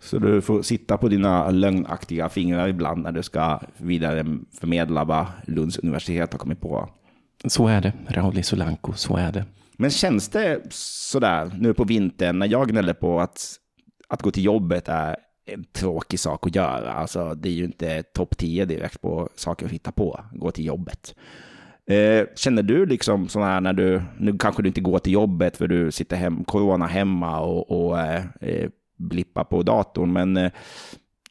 Så 0.00 0.18
du 0.18 0.40
får 0.40 0.62
sitta 0.62 0.96
på 0.96 1.08
dina 1.08 1.50
lögnaktiga 1.50 2.28
fingrar 2.28 2.68
ibland 2.68 3.02
när 3.02 3.12
du 3.12 3.22
ska 3.22 3.60
vidare 3.76 4.24
förmedla 4.60 5.04
vad 5.04 5.26
Lunds 5.46 5.78
universitet 5.78 6.32
har 6.32 6.38
kommit 6.38 6.60
på? 6.60 6.88
Så 7.44 7.68
är 7.68 7.80
det, 7.80 7.92
Rauli 8.08 8.42
Solanko, 8.42 8.92
så 8.92 9.16
är 9.16 9.32
det. 9.32 9.44
Men 9.76 9.90
känns 9.90 10.28
det 10.28 10.60
sådär 10.70 11.50
nu 11.58 11.74
på 11.74 11.84
vintern 11.84 12.38
när 12.38 12.46
jag 12.46 12.68
gnäller 12.68 12.92
på 12.92 13.20
att 13.20 13.58
att 14.12 14.22
gå 14.22 14.30
till 14.30 14.44
jobbet 14.44 14.88
är 14.88 15.16
en 15.46 15.64
tråkig 15.64 16.20
sak 16.20 16.46
att 16.46 16.54
göra. 16.54 16.92
Alltså, 16.92 17.34
det 17.34 17.48
är 17.48 17.52
ju 17.52 17.64
inte 17.64 18.02
topp 18.02 18.36
10 18.36 18.64
direkt 18.64 19.00
på 19.00 19.28
saker 19.34 19.66
att 19.66 19.72
hitta 19.72 19.92
på, 19.92 20.20
gå 20.32 20.50
till 20.50 20.64
jobbet. 20.64 21.14
Eh, 21.86 22.26
känner 22.36 22.62
du 22.62 22.86
liksom 22.86 23.28
sådana 23.28 23.50
här 23.50 23.60
när 23.60 23.72
du, 23.72 24.02
nu 24.18 24.38
kanske 24.38 24.62
du 24.62 24.68
inte 24.68 24.80
går 24.80 24.98
till 24.98 25.12
jobbet 25.12 25.56
för 25.56 25.68
du 25.68 25.92
sitter 25.92 26.16
hem, 26.16 26.44
corona 26.44 26.86
hemma 26.86 27.40
och, 27.40 27.70
och 27.70 28.00
eh, 28.00 28.24
eh, 28.40 28.70
blippar 28.96 29.44
på 29.44 29.62
datorn, 29.62 30.12
men 30.12 30.36
eh, 30.36 30.52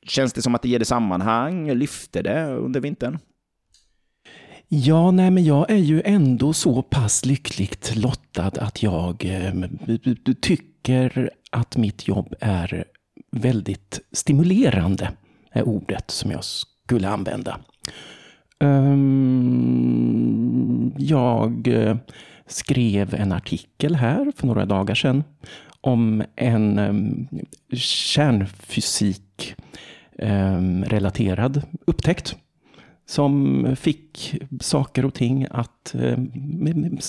känns 0.04 0.34
det 0.34 0.42
som 0.42 0.56
att 0.56 0.62
det 0.62 0.70
ger 0.70 0.80
dig 0.80 0.86
sammanhang? 0.86 1.72
Lyfter 1.72 2.24
det 2.24 2.46
under 2.46 2.80
vintern? 2.80 3.20
Ja, 4.68 5.12
nej, 5.12 5.32
men 5.32 5.44
jag 5.44 5.72
är 5.72 5.76
ju 5.76 6.02
ändå 6.06 6.54
så 6.54 6.82
pass 6.82 7.26
lyckligt 7.26 7.96
lottad 7.96 8.52
att 8.60 8.84
jag 8.84 9.26
eh, 9.26 9.54
tycker 10.82 11.30
att 11.52 11.78
mitt 11.78 12.08
jobb 12.08 12.36
är 12.40 12.84
väldigt 13.32 14.00
stimulerande, 14.12 15.12
är 15.52 15.68
ordet 15.68 16.12
som 16.12 16.32
jag 16.32 16.44
skulle 16.44 17.10
använda. 17.10 17.60
Ehm, 18.60 19.32
jag 20.98 21.68
eh, 21.68 21.98
skrev 22.48 23.14
en 23.14 23.32
artikel 23.32 23.96
här 23.96 24.32
för 24.36 24.48
några 24.48 24.66
dagar 24.66 24.96
sedan 24.96 25.24
om 25.82 26.24
en 26.36 26.80
ehm, 26.80 27.28
kärnfysik 27.74 29.56
ehm, 30.18 30.84
relaterad 30.84 31.62
upptäckt 31.86 32.36
som 33.12 33.76
fick 33.76 34.36
saker 34.62 35.06
och 35.06 35.14
ting 35.14 35.48
att 35.52 35.96
eh, 35.96 36.18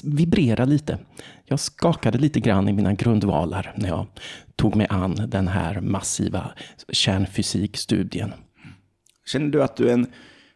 vibrera 0.05 0.65
lite. 0.65 0.99
Jag 1.45 1.61
skakade 1.61 2.19
lite 2.19 2.41
grann 2.41 2.69
i 2.69 2.73
mina 2.73 2.93
grundvalar 2.93 3.73
när 3.77 3.89
jag 3.89 4.07
tog 4.57 4.77
mig 4.77 4.87
an 4.91 5.29
den 5.29 5.49
här 5.49 5.81
massiva 5.81 6.51
kärnfysikstudien. 6.89 8.33
Känner 9.27 9.49
du 9.49 9.63
att 9.63 9.77
du 9.77 9.89
är 9.89 9.93
en, 9.93 10.07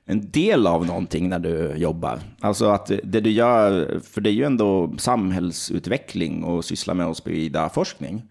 en 0.06 0.30
del 0.30 0.66
av 0.66 0.86
någonting 0.86 1.28
när 1.28 1.38
du 1.38 1.74
jobbar? 1.76 2.18
Alltså 2.40 2.66
att 2.66 2.90
det 3.04 3.20
du 3.20 3.30
gör, 3.30 4.00
för 4.04 4.20
det 4.20 4.30
är 4.30 4.34
ju 4.34 4.44
ändå 4.44 4.94
samhällsutveckling 4.98 6.44
och 6.44 6.64
syssla 6.64 6.94
med 6.94 7.06
att 7.06 7.16
sprida 7.16 7.68
forskning. 7.68 8.22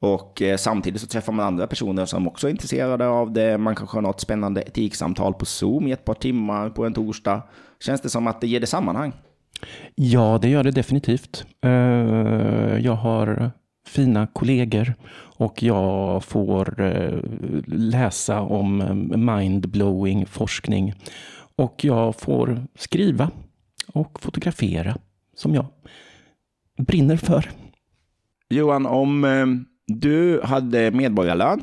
Och 0.00 0.42
eh, 0.42 0.56
samtidigt 0.56 1.00
så 1.00 1.06
träffar 1.06 1.32
man 1.32 1.46
andra 1.46 1.66
personer 1.66 2.06
som 2.06 2.28
också 2.28 2.46
är 2.46 2.50
intresserade 2.50 3.06
av 3.08 3.32
det. 3.32 3.58
Man 3.58 3.74
kanske 3.74 3.96
har 3.96 4.02
något 4.02 4.20
spännande 4.20 4.62
etiksamtal 4.62 5.34
på 5.34 5.44
Zoom 5.44 5.86
i 5.86 5.92
ett 5.92 6.04
par 6.04 6.14
timmar 6.14 6.70
på 6.70 6.86
en 6.86 6.94
torsdag. 6.94 7.42
Känns 7.80 8.00
det 8.00 8.08
som 8.08 8.26
att 8.26 8.40
det 8.40 8.46
ger 8.46 8.60
det 8.60 8.66
sammanhang? 8.66 9.12
Ja, 9.94 10.38
det 10.42 10.48
gör 10.48 10.64
det 10.64 10.70
definitivt. 10.70 11.46
Eh, 11.64 11.70
jag 12.78 12.92
har 12.92 13.50
fina 13.86 14.26
kollegor 14.26 14.94
och 15.38 15.62
jag 15.62 16.24
får 16.24 16.80
eh, 16.80 17.18
läsa 17.66 18.40
om 18.40 18.78
mindblowing 19.16 20.26
forskning. 20.26 20.94
Och 21.56 21.84
jag 21.84 22.16
får 22.16 22.66
skriva 22.74 23.30
och 23.92 24.20
fotografera 24.20 24.96
som 25.34 25.54
jag 25.54 25.66
brinner 26.78 27.16
för. 27.16 27.50
Johan, 28.50 28.86
om 28.86 29.24
du 29.88 30.40
hade 30.44 30.90
medborgarlön. 30.90 31.62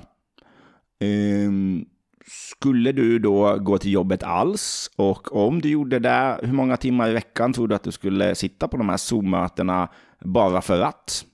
Um, 1.47 1.85
skulle 2.27 2.91
du 2.91 3.19
då 3.19 3.57
gå 3.57 3.77
till 3.77 3.91
jobbet 3.91 4.23
alls? 4.23 4.91
Och 4.95 5.35
om 5.35 5.61
du 5.61 5.69
gjorde 5.69 5.99
det, 5.99 6.39
hur 6.43 6.53
många 6.53 6.77
timmar 6.77 7.09
i 7.09 7.13
veckan 7.13 7.53
tror 7.53 7.67
du 7.67 7.75
att 7.75 7.83
du 7.83 7.91
skulle 7.91 8.35
sitta 8.35 8.67
på 8.67 8.77
de 8.77 8.89
här 8.89 8.97
Zoom-mötena 8.97 9.89
bara 10.19 10.61
för 10.61 10.81
att? 10.81 11.25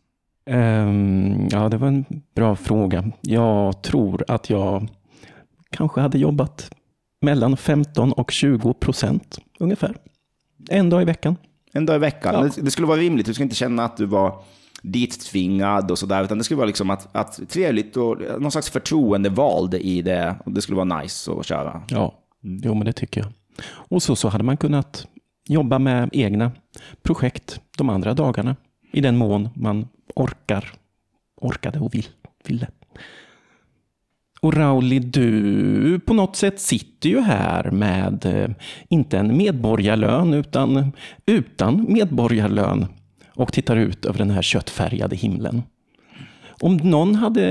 Um, 0.45 1.47
ja, 1.51 1.69
det 1.69 1.77
var 1.77 1.87
en 1.87 2.05
bra 2.35 2.55
fråga. 2.55 3.11
Jag 3.21 3.83
tror 3.83 4.23
att 4.27 4.49
jag 4.49 4.87
kanske 5.69 6.01
hade 6.01 6.17
jobbat 6.17 6.71
mellan 7.21 7.57
15 7.57 8.11
och 8.11 8.31
20 8.31 8.73
procent 8.73 9.39
ungefär. 9.59 9.95
En 10.69 10.89
dag 10.89 11.01
i 11.01 11.05
veckan. 11.05 11.35
En 11.73 11.85
dag 11.85 11.95
i 11.95 11.99
veckan. 11.99 12.33
Ja. 12.33 12.63
Det 12.63 12.71
skulle 12.71 12.87
vara 12.87 12.99
rimligt. 12.99 13.25
Du 13.25 13.33
skulle 13.33 13.43
inte 13.43 13.55
känna 13.55 13.85
att 13.85 13.97
du 13.97 14.05
var 14.05 14.43
dittvingad 14.81 15.91
och 15.91 15.99
sådär, 15.99 16.23
utan 16.23 16.37
det 16.37 16.43
skulle 16.43 16.57
vara 16.57 16.67
liksom 16.67 16.89
att, 16.89 17.15
att 17.15 17.49
trevligt 17.49 17.97
och 17.97 18.17
någon 18.39 18.51
slags 18.51 18.69
förtroendevald 18.69 19.73
i 19.73 20.01
det. 20.01 20.35
Och 20.45 20.51
det 20.51 20.61
skulle 20.61 20.75
vara 20.75 21.01
nice 21.01 21.31
att 21.31 21.45
köra. 21.45 21.83
Ja, 21.87 22.13
mm. 22.43 22.61
jo 22.63 22.73
men 22.73 22.85
det 22.85 22.93
tycker 22.93 23.21
jag. 23.21 23.31
Och 23.67 24.03
så, 24.03 24.15
så 24.15 24.27
hade 24.27 24.43
man 24.43 24.57
kunnat 24.57 25.07
jobba 25.47 25.79
med 25.79 26.09
egna 26.11 26.51
projekt 27.01 27.61
de 27.77 27.89
andra 27.89 28.13
dagarna 28.13 28.55
i 28.91 29.01
den 29.01 29.17
mån 29.17 29.49
man 29.55 29.87
orkar, 30.15 30.73
orkade 31.41 31.79
och 31.79 31.95
vill, 31.95 32.07
ville. 32.47 32.67
Och 34.41 34.53
Rauli, 34.53 34.99
du 34.99 35.99
på 35.99 36.13
något 36.13 36.35
sätt 36.35 36.59
sitter 36.59 37.09
ju 37.09 37.19
här 37.19 37.71
med, 37.71 38.25
eh, 38.25 38.49
inte 38.89 39.17
en 39.17 39.37
medborgarlön, 39.37 40.33
utan 40.33 40.91
utan 41.25 41.85
medborgarlön 41.89 42.85
och 43.41 43.53
tittar 43.53 43.75
ut 43.75 44.05
över 44.05 44.17
den 44.17 44.29
här 44.29 44.41
köttfärgade 44.41 45.15
himlen. 45.15 45.63
Om 46.61 46.77
någon 46.77 47.15
hade 47.15 47.41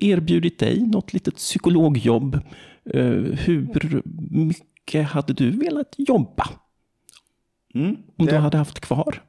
erbjudit 0.00 0.58
dig 0.58 0.80
något 0.80 1.12
litet 1.12 1.36
psykologjobb, 1.36 2.34
eh, 2.90 3.00
hur 3.12 3.68
mycket 4.30 5.06
hade 5.06 5.32
du 5.32 5.50
velat 5.50 5.94
jobba? 5.98 6.48
Mm, 7.74 7.96
Om 8.18 8.26
du 8.26 8.36
hade 8.36 8.58
haft 8.58 8.80
kvar? 8.80 9.22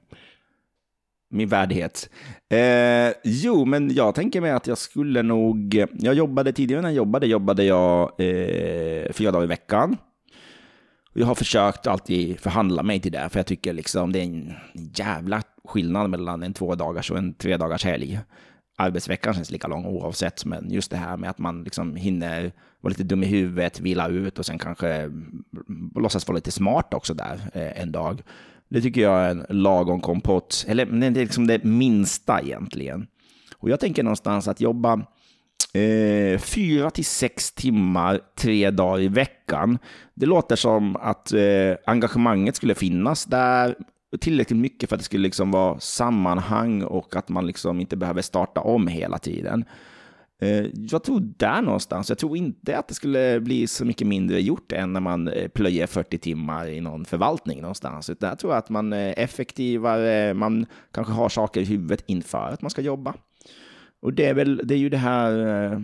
Min 1.29 1.49
värdighet. 1.49 2.10
Eh, 2.49 3.13
jo, 3.23 3.65
men 3.65 3.93
jag 3.93 4.15
tänker 4.15 4.41
mig 4.41 4.51
att 4.51 4.67
jag 4.67 4.77
skulle 4.77 5.23
nog... 5.23 5.86
Jag 5.93 6.13
jobbade 6.15 6.53
tidigare 6.53 6.81
när 6.81 6.89
jag 6.89 6.95
jobbade, 6.95 7.27
jobbade 7.27 7.63
jag 7.63 8.01
eh, 8.17 9.12
fyra 9.12 9.31
dagar 9.31 9.43
i 9.43 9.47
veckan. 9.47 9.97
Jag 11.19 11.27
har 11.27 11.36
försökt 11.36 11.88
alltid 11.88 12.39
förhandla 12.39 12.84
mig 12.84 12.99
till 12.99 13.12
det, 13.12 13.30
för 13.30 13.39
jag 13.39 13.45
tycker 13.45 13.73
liksom 13.73 14.12
det 14.12 14.19
är 14.19 14.23
en 14.23 14.53
jävla 14.73 15.41
skillnad 15.65 16.10
mellan 16.10 16.43
en 16.43 16.53
två 16.53 16.75
dagars 16.75 17.12
och 17.12 17.17
en 17.17 17.34
tre 17.34 17.58
dagars 17.58 17.86
helg. 17.86 18.19
Arbetsveckan 18.77 19.34
känns 19.34 19.51
lika 19.51 19.67
lång 19.67 19.86
oavsett, 19.86 20.45
men 20.45 20.71
just 20.71 20.91
det 20.91 20.97
här 20.97 21.17
med 21.17 21.30
att 21.30 21.38
man 21.38 21.63
liksom 21.63 21.95
hinner 21.95 22.51
vara 22.82 22.89
lite 22.89 23.03
dum 23.03 23.23
i 23.23 23.25
huvudet, 23.25 23.80
vila 23.80 24.08
ut 24.08 24.39
och 24.39 24.45
sen 24.45 24.60
kanske 24.60 25.12
låtsas 25.95 26.27
vara 26.27 26.36
lite 26.36 26.51
smart 26.51 26.93
också 26.93 27.13
där 27.13 27.39
eh, 27.53 27.82
en 27.82 27.91
dag. 27.91 28.21
Det 28.69 28.82
tycker 28.82 29.01
jag 29.01 29.21
är 29.21 29.30
en 29.30 29.45
lagom 29.49 30.01
kompott, 30.01 30.65
eller 30.67 30.86
det 30.86 31.06
är 31.06 31.12
liksom 31.12 31.47
det 31.47 31.63
minsta 31.63 32.41
egentligen. 32.41 33.08
Och 33.58 33.69
jag 33.69 33.80
tänker 33.80 34.03
någonstans 34.03 34.47
att 34.47 34.62
jobba 34.62 35.06
eh, 35.74 36.39
fyra 36.39 36.89
till 36.89 37.06
sex 37.06 37.52
timmar 37.52 38.20
tre 38.38 38.72
dagar 38.72 39.00
i 39.02 39.08
veckan. 39.08 39.78
Det 40.13 40.26
låter 40.26 40.56
som 40.56 40.96
att 40.96 41.34
eh, 41.34 41.76
engagemanget 41.86 42.56
skulle 42.56 42.76
finnas 42.76 43.26
där 43.26 43.76
tillräckligt 44.20 44.60
mycket 44.60 44.89
för 44.89 44.96
att 44.96 45.00
det 45.00 45.06
skulle 45.06 45.24
liksom 45.24 45.52
vara 45.52 45.80
sammanhang 45.80 46.84
och 46.84 47.15
att 47.15 47.30
man 47.30 47.48
liksom 47.48 47.80
inte 47.80 47.98
behöver 47.98 48.22
starta 48.22 48.62
om 48.62 48.88
hela 48.88 49.17
tiden. 49.17 49.65
Eh, 50.41 50.65
Jag 50.74 51.04
tror 51.04 51.20
där 51.38 51.62
någonstans. 51.62 52.10
Jag 52.10 52.17
tror 52.17 52.38
inte 52.38 52.78
att 52.78 52.88
det 52.88 52.93
skulle 52.93 53.39
bli 53.39 53.67
så 53.67 53.86
mycket 53.86 54.08
mindre 54.08 54.41
gjort 54.41 54.72
än 54.72 54.93
när 54.93 55.00
man 55.00 55.28
eh, 55.28 55.48
plöjer 55.48 55.88
40 55.88 56.17
timmar 56.17 56.67
i 56.67 56.82
någon 56.82 57.06
förvaltning 57.06 57.62
någonstans. 57.62 58.10
Utan 58.10 58.30
jag 58.30 58.39
tror 58.39 58.54
att 58.54 58.70
man 58.70 58.93
är 58.93 59.13
effektivare, 59.17 60.34
man 60.34 60.65
kanske 60.93 61.13
har 61.13 61.30
saker 61.30 61.62
i 61.62 61.65
huvudet 61.65 62.04
inför 62.08 62.50
att 62.54 62.62
man 62.62 62.72
ska 62.72 62.82
jobba. 62.82 63.13
Och 64.01 64.13
det 64.13 64.25
är 64.25 64.33
väl, 64.33 64.62
det 64.63 64.73
är 64.73 64.77
ju 64.77 64.89
det 64.89 64.97
här 64.97 65.63
eh, 65.73 65.79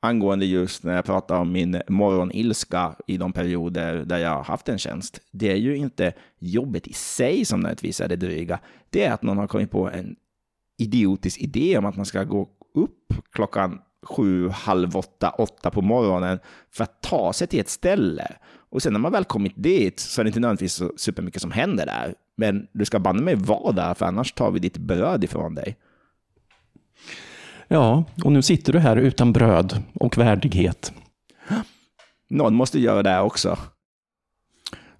angående 0.00 0.46
just 0.46 0.84
när 0.84 0.94
jag 0.94 1.04
pratar 1.04 1.40
om 1.40 1.52
min 1.52 1.82
morgonilska 1.88 2.94
i 3.06 3.16
de 3.16 3.32
perioder 3.32 4.04
där 4.04 4.18
jag 4.18 4.30
har 4.30 4.44
haft 4.44 4.68
en 4.68 4.78
tjänst. 4.78 5.20
Det 5.30 5.52
är 5.52 5.56
ju 5.56 5.76
inte 5.76 6.12
jobbet 6.38 6.86
i 6.86 6.92
sig 6.92 7.44
som 7.44 7.60
nödvändigtvis 7.60 8.00
är 8.00 8.08
det 8.08 8.16
dryga. 8.16 8.58
Det 8.90 9.04
är 9.04 9.12
att 9.12 9.22
någon 9.22 9.38
har 9.38 9.46
kommit 9.46 9.70
på 9.70 9.90
en 9.90 10.16
idiotisk 10.78 11.40
idé 11.40 11.78
om 11.78 11.86
att 11.86 11.96
man 11.96 12.06
ska 12.06 12.24
gå 12.24 12.48
upp 12.74 13.14
klockan 13.32 13.80
sju, 14.02 14.48
halv 14.48 14.96
åtta, 14.96 15.30
åtta 15.30 15.70
på 15.70 15.82
morgonen 15.82 16.38
för 16.70 16.84
att 16.84 17.02
ta 17.02 17.32
sig 17.32 17.46
till 17.46 17.60
ett 17.60 17.68
ställe. 17.68 18.36
Och 18.70 18.82
sen 18.82 18.92
när 18.92 19.00
man 19.00 19.12
väl 19.12 19.24
kommit 19.24 19.52
dit 19.56 20.00
så 20.00 20.20
är 20.20 20.24
det 20.24 20.28
inte 20.28 20.40
nödvändigtvis 20.40 20.72
så 20.72 20.92
supermycket 20.96 21.42
som 21.42 21.50
händer 21.50 21.86
där. 21.86 22.14
Men 22.36 22.66
du 22.72 22.84
ska 22.84 22.98
banne 22.98 23.22
mig 23.22 23.34
vara 23.34 23.72
där, 23.72 23.94
för 23.94 24.06
annars 24.06 24.32
tar 24.32 24.50
vi 24.50 24.58
ditt 24.58 24.78
bröd 24.78 25.24
ifrån 25.24 25.54
dig. 25.54 25.76
Ja, 27.68 28.04
och 28.24 28.32
nu 28.32 28.42
sitter 28.42 28.72
du 28.72 28.78
här 28.78 28.96
utan 28.96 29.32
bröd 29.32 29.82
och 29.94 30.18
värdighet. 30.18 30.92
Någon 32.30 32.54
måste 32.54 32.78
göra 32.78 33.02
det 33.02 33.20
också. 33.20 33.58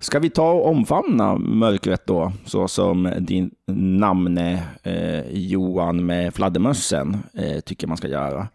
Ska 0.00 0.18
vi 0.18 0.31
ta 0.31 0.50
och 0.52 0.66
omfamna 0.66 1.38
mörkret 1.38 2.07
då, 2.07 2.33
så 2.44 2.68
som 2.68 3.12
din 3.18 3.50
namne 3.76 4.62
eh, 4.83 5.31
Johan 5.31 6.07
med 6.07 6.35
fladdermössen 6.35 7.16
eh, 7.35 7.61
tycker 7.61 7.87
man 7.87 7.96
ska 7.96 8.09
göra? 8.09 8.48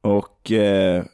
Och 0.00 0.52
eh, 0.52 1.04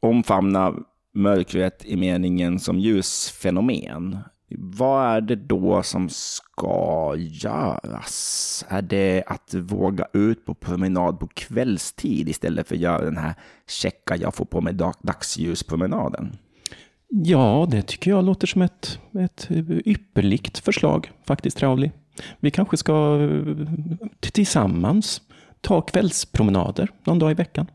omfamna 0.00 0.74
mörkret 1.14 1.84
i 1.84 1.96
meningen 1.96 2.58
som 2.58 2.78
ljusfenomen. 2.78 4.18
Vad 4.48 5.16
är 5.16 5.20
det 5.20 5.36
då 5.36 5.82
som 5.82 6.08
ska 6.08 7.14
göras? 7.16 8.64
Är 8.68 8.82
det 8.82 9.24
att 9.26 9.54
våga 9.54 10.06
ut 10.12 10.44
på 10.44 10.54
promenad 10.54 11.20
på 11.20 11.26
kvällstid 11.26 12.28
istället 12.28 12.68
för 12.68 12.74
att 12.74 12.80
göra 12.80 13.04
den 13.04 13.16
här 13.16 13.34
checka 13.68 14.16
jag 14.16 14.34
får 14.34 14.44
på 14.44 14.60
mig 14.60 14.74
dagsljuspromenaden? 15.02 16.36
Ja, 17.08 17.66
det 17.70 17.82
tycker 17.82 18.10
jag 18.10 18.24
låter 18.24 18.46
som 18.46 18.62
ett, 18.62 18.98
ett 19.18 19.48
ypperligt 19.84 20.58
förslag 20.58 21.10
faktiskt, 21.24 21.62
Rauli. 21.62 21.90
Vi 22.40 22.50
kanske 22.50 22.76
ska 22.76 23.20
eh, 23.20 23.66
tillsammans 24.20 25.22
ta 25.60 25.80
kvällspromenader 25.80 26.88
någon 27.04 27.18
dag 27.18 27.30
i 27.30 27.34
veckan. 27.34 27.66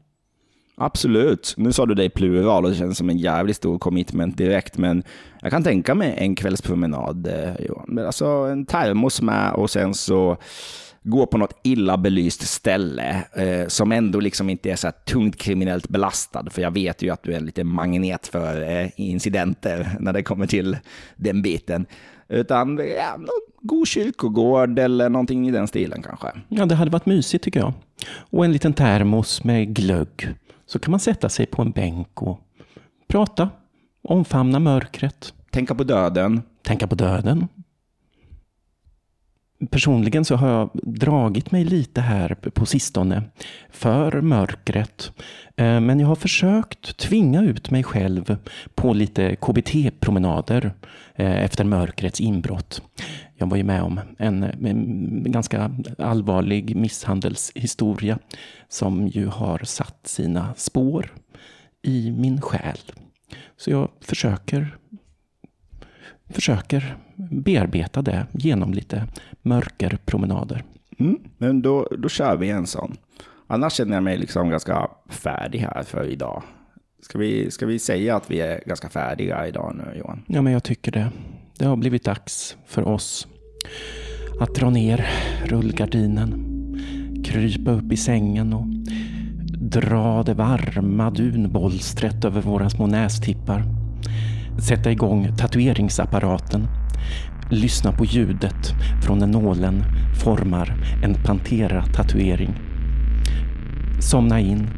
Absolut. 0.81 1.53
Nu 1.57 1.71
sa 1.71 1.85
du 1.85 1.93
det 1.93 2.03
i 2.03 2.09
plural 2.09 2.65
och 2.65 2.71
det 2.71 2.77
känns 2.77 2.97
som 2.97 3.09
en 3.09 3.17
jävligt 3.17 3.57
stor 3.57 3.79
commitment 3.79 4.37
direkt, 4.37 4.77
men 4.77 5.03
jag 5.41 5.51
kan 5.51 5.63
tänka 5.63 5.95
mig 5.95 6.15
en 6.17 6.35
kvällspromenad, 6.35 7.27
eh, 7.27 7.65
Johan. 7.65 7.85
Men 7.87 8.05
Alltså 8.05 8.25
en 8.25 8.65
termos 8.65 9.21
med 9.21 9.53
och 9.53 9.69
sen 9.69 9.93
så 9.93 10.37
gå 11.03 11.25
på 11.25 11.37
något 11.37 11.59
illa 11.63 11.97
belyst 11.97 12.41
ställe 12.41 13.23
eh, 13.35 13.67
som 13.67 13.91
ändå 13.91 14.19
liksom 14.19 14.49
inte 14.49 14.71
är 14.71 14.75
så 14.75 14.87
här 14.87 14.93
tungt 15.05 15.37
kriminellt 15.37 15.89
belastad, 15.89 16.45
för 16.49 16.61
jag 16.61 16.71
vet 16.71 17.01
ju 17.01 17.09
att 17.09 17.23
du 17.23 17.33
är 17.33 17.37
en 17.37 17.45
liten 17.45 17.67
magnet 17.67 18.27
för 18.27 18.61
eh, 18.61 18.89
incidenter 18.95 19.89
när 19.99 20.13
det 20.13 20.23
kommer 20.23 20.47
till 20.47 20.77
den 21.15 21.41
biten. 21.41 21.85
Utan 22.29 22.77
ja, 22.97 23.17
någon 23.17 23.27
god 23.61 23.87
kyrkogård 23.87 24.79
eller 24.79 25.09
någonting 25.09 25.47
i 25.47 25.51
den 25.51 25.67
stilen 25.67 26.01
kanske. 26.01 26.27
Ja, 26.47 26.65
det 26.65 26.75
hade 26.75 26.91
varit 26.91 27.05
mysigt 27.05 27.43
tycker 27.43 27.59
jag. 27.59 27.73
Och 28.19 28.45
en 28.45 28.51
liten 28.51 28.73
termos 28.73 29.43
med 29.43 29.75
glögg. 29.75 30.35
Så 30.71 30.79
kan 30.79 30.91
man 30.91 30.99
sätta 30.99 31.29
sig 31.29 31.45
på 31.45 31.61
en 31.61 31.71
bänk 31.71 32.21
och 32.21 32.39
prata, 33.07 33.49
omfamna 34.01 34.59
mörkret, 34.59 35.33
Tänka 35.51 35.75
på 35.75 35.83
döden. 35.83 36.41
tänka 36.61 36.87
på 36.87 36.95
döden. 36.95 37.47
Personligen 39.71 40.25
så 40.25 40.35
har 40.35 40.47
jag 40.49 40.69
dragit 40.73 41.51
mig 41.51 41.63
lite 41.65 42.01
här 42.01 42.33
på 42.35 42.65
sistone 42.65 43.23
för 43.69 44.21
mörkret. 44.21 45.11
Eh, 45.57 45.79
Men 45.79 45.99
jag 45.99 46.07
har 46.07 46.15
försökt 46.15 46.97
tvinga 46.97 47.41
ut 47.41 47.71
mig 47.71 47.83
själv 47.83 48.37
på 48.75 48.93
lite 48.93 49.35
KBT-promenader 49.35 50.71
eh, 51.15 51.43
efter 51.43 51.63
mörkrets 51.63 52.19
inbrott. 52.21 52.81
Jag 53.41 53.47
var 53.47 53.57
ju 53.57 53.63
med 53.63 53.83
om 53.83 53.99
en, 54.17 54.43
en 54.43 55.31
ganska 55.31 55.71
allvarlig 55.97 56.75
misshandelshistoria 56.75 58.19
som 58.69 59.07
ju 59.07 59.27
har 59.27 59.57
satt 59.57 60.07
sina 60.07 60.53
spår 60.57 61.13
i 61.81 62.11
min 62.11 62.41
själ. 62.41 62.77
Så 63.57 63.71
jag 63.71 63.89
försöker 64.01 64.77
försöker 66.29 66.97
bearbeta 67.15 68.01
det 68.01 68.27
genom 68.31 68.73
lite 68.73 69.07
mörkerpromenader. 69.41 70.63
Mm, 70.99 71.19
men 71.37 71.61
då, 71.61 71.87
då 71.97 72.09
kör 72.09 72.37
vi 72.37 72.49
en 72.49 72.67
sån. 72.67 72.97
Annars 73.47 73.73
känner 73.73 73.93
jag 73.93 74.03
mig 74.03 74.17
liksom 74.17 74.49
ganska 74.49 74.87
färdig 75.09 75.59
här 75.59 75.83
för 75.83 76.05
idag. 76.09 76.43
Ska 77.01 77.17
vi, 77.17 77.51
ska 77.51 77.65
vi 77.65 77.79
säga 77.79 78.15
att 78.15 78.31
vi 78.31 78.41
är 78.41 78.63
ganska 78.65 78.89
färdiga 78.89 79.47
idag 79.47 79.75
nu, 79.75 79.97
Johan? 79.99 80.23
Ja, 80.27 80.41
men 80.41 80.53
jag 80.53 80.63
tycker 80.63 80.91
det. 80.91 81.11
Det 81.57 81.65
har 81.65 81.75
blivit 81.75 82.03
dags 82.03 82.57
för 82.67 82.87
oss 82.87 83.27
att 84.39 84.55
dra 84.55 84.69
ner 84.69 85.09
rullgardinen, 85.45 86.47
krypa 87.25 87.71
upp 87.71 87.91
i 87.91 87.97
sängen 87.97 88.53
och 88.53 88.65
dra 89.71 90.23
det 90.23 90.33
varma 90.33 91.11
dunbolstret 91.11 92.25
över 92.25 92.41
våra 92.41 92.69
små 92.69 92.87
nästippar. 92.87 93.63
Sätta 94.67 94.91
igång 94.91 95.35
tatueringsapparaten. 95.37 96.67
Lyssna 97.51 97.91
på 97.91 98.05
ljudet 98.05 98.73
från 99.05 99.17
när 99.19 99.27
nålen 99.27 99.83
formar 100.23 100.75
en 101.03 101.13
Pantera-tatuering. 101.13 102.53
Somna 103.99 104.39
in. 104.39 104.69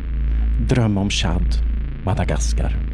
Drömma 0.70 1.02
om 1.02 1.10
Chad, 1.10 1.48
Madagaskar 2.06 2.93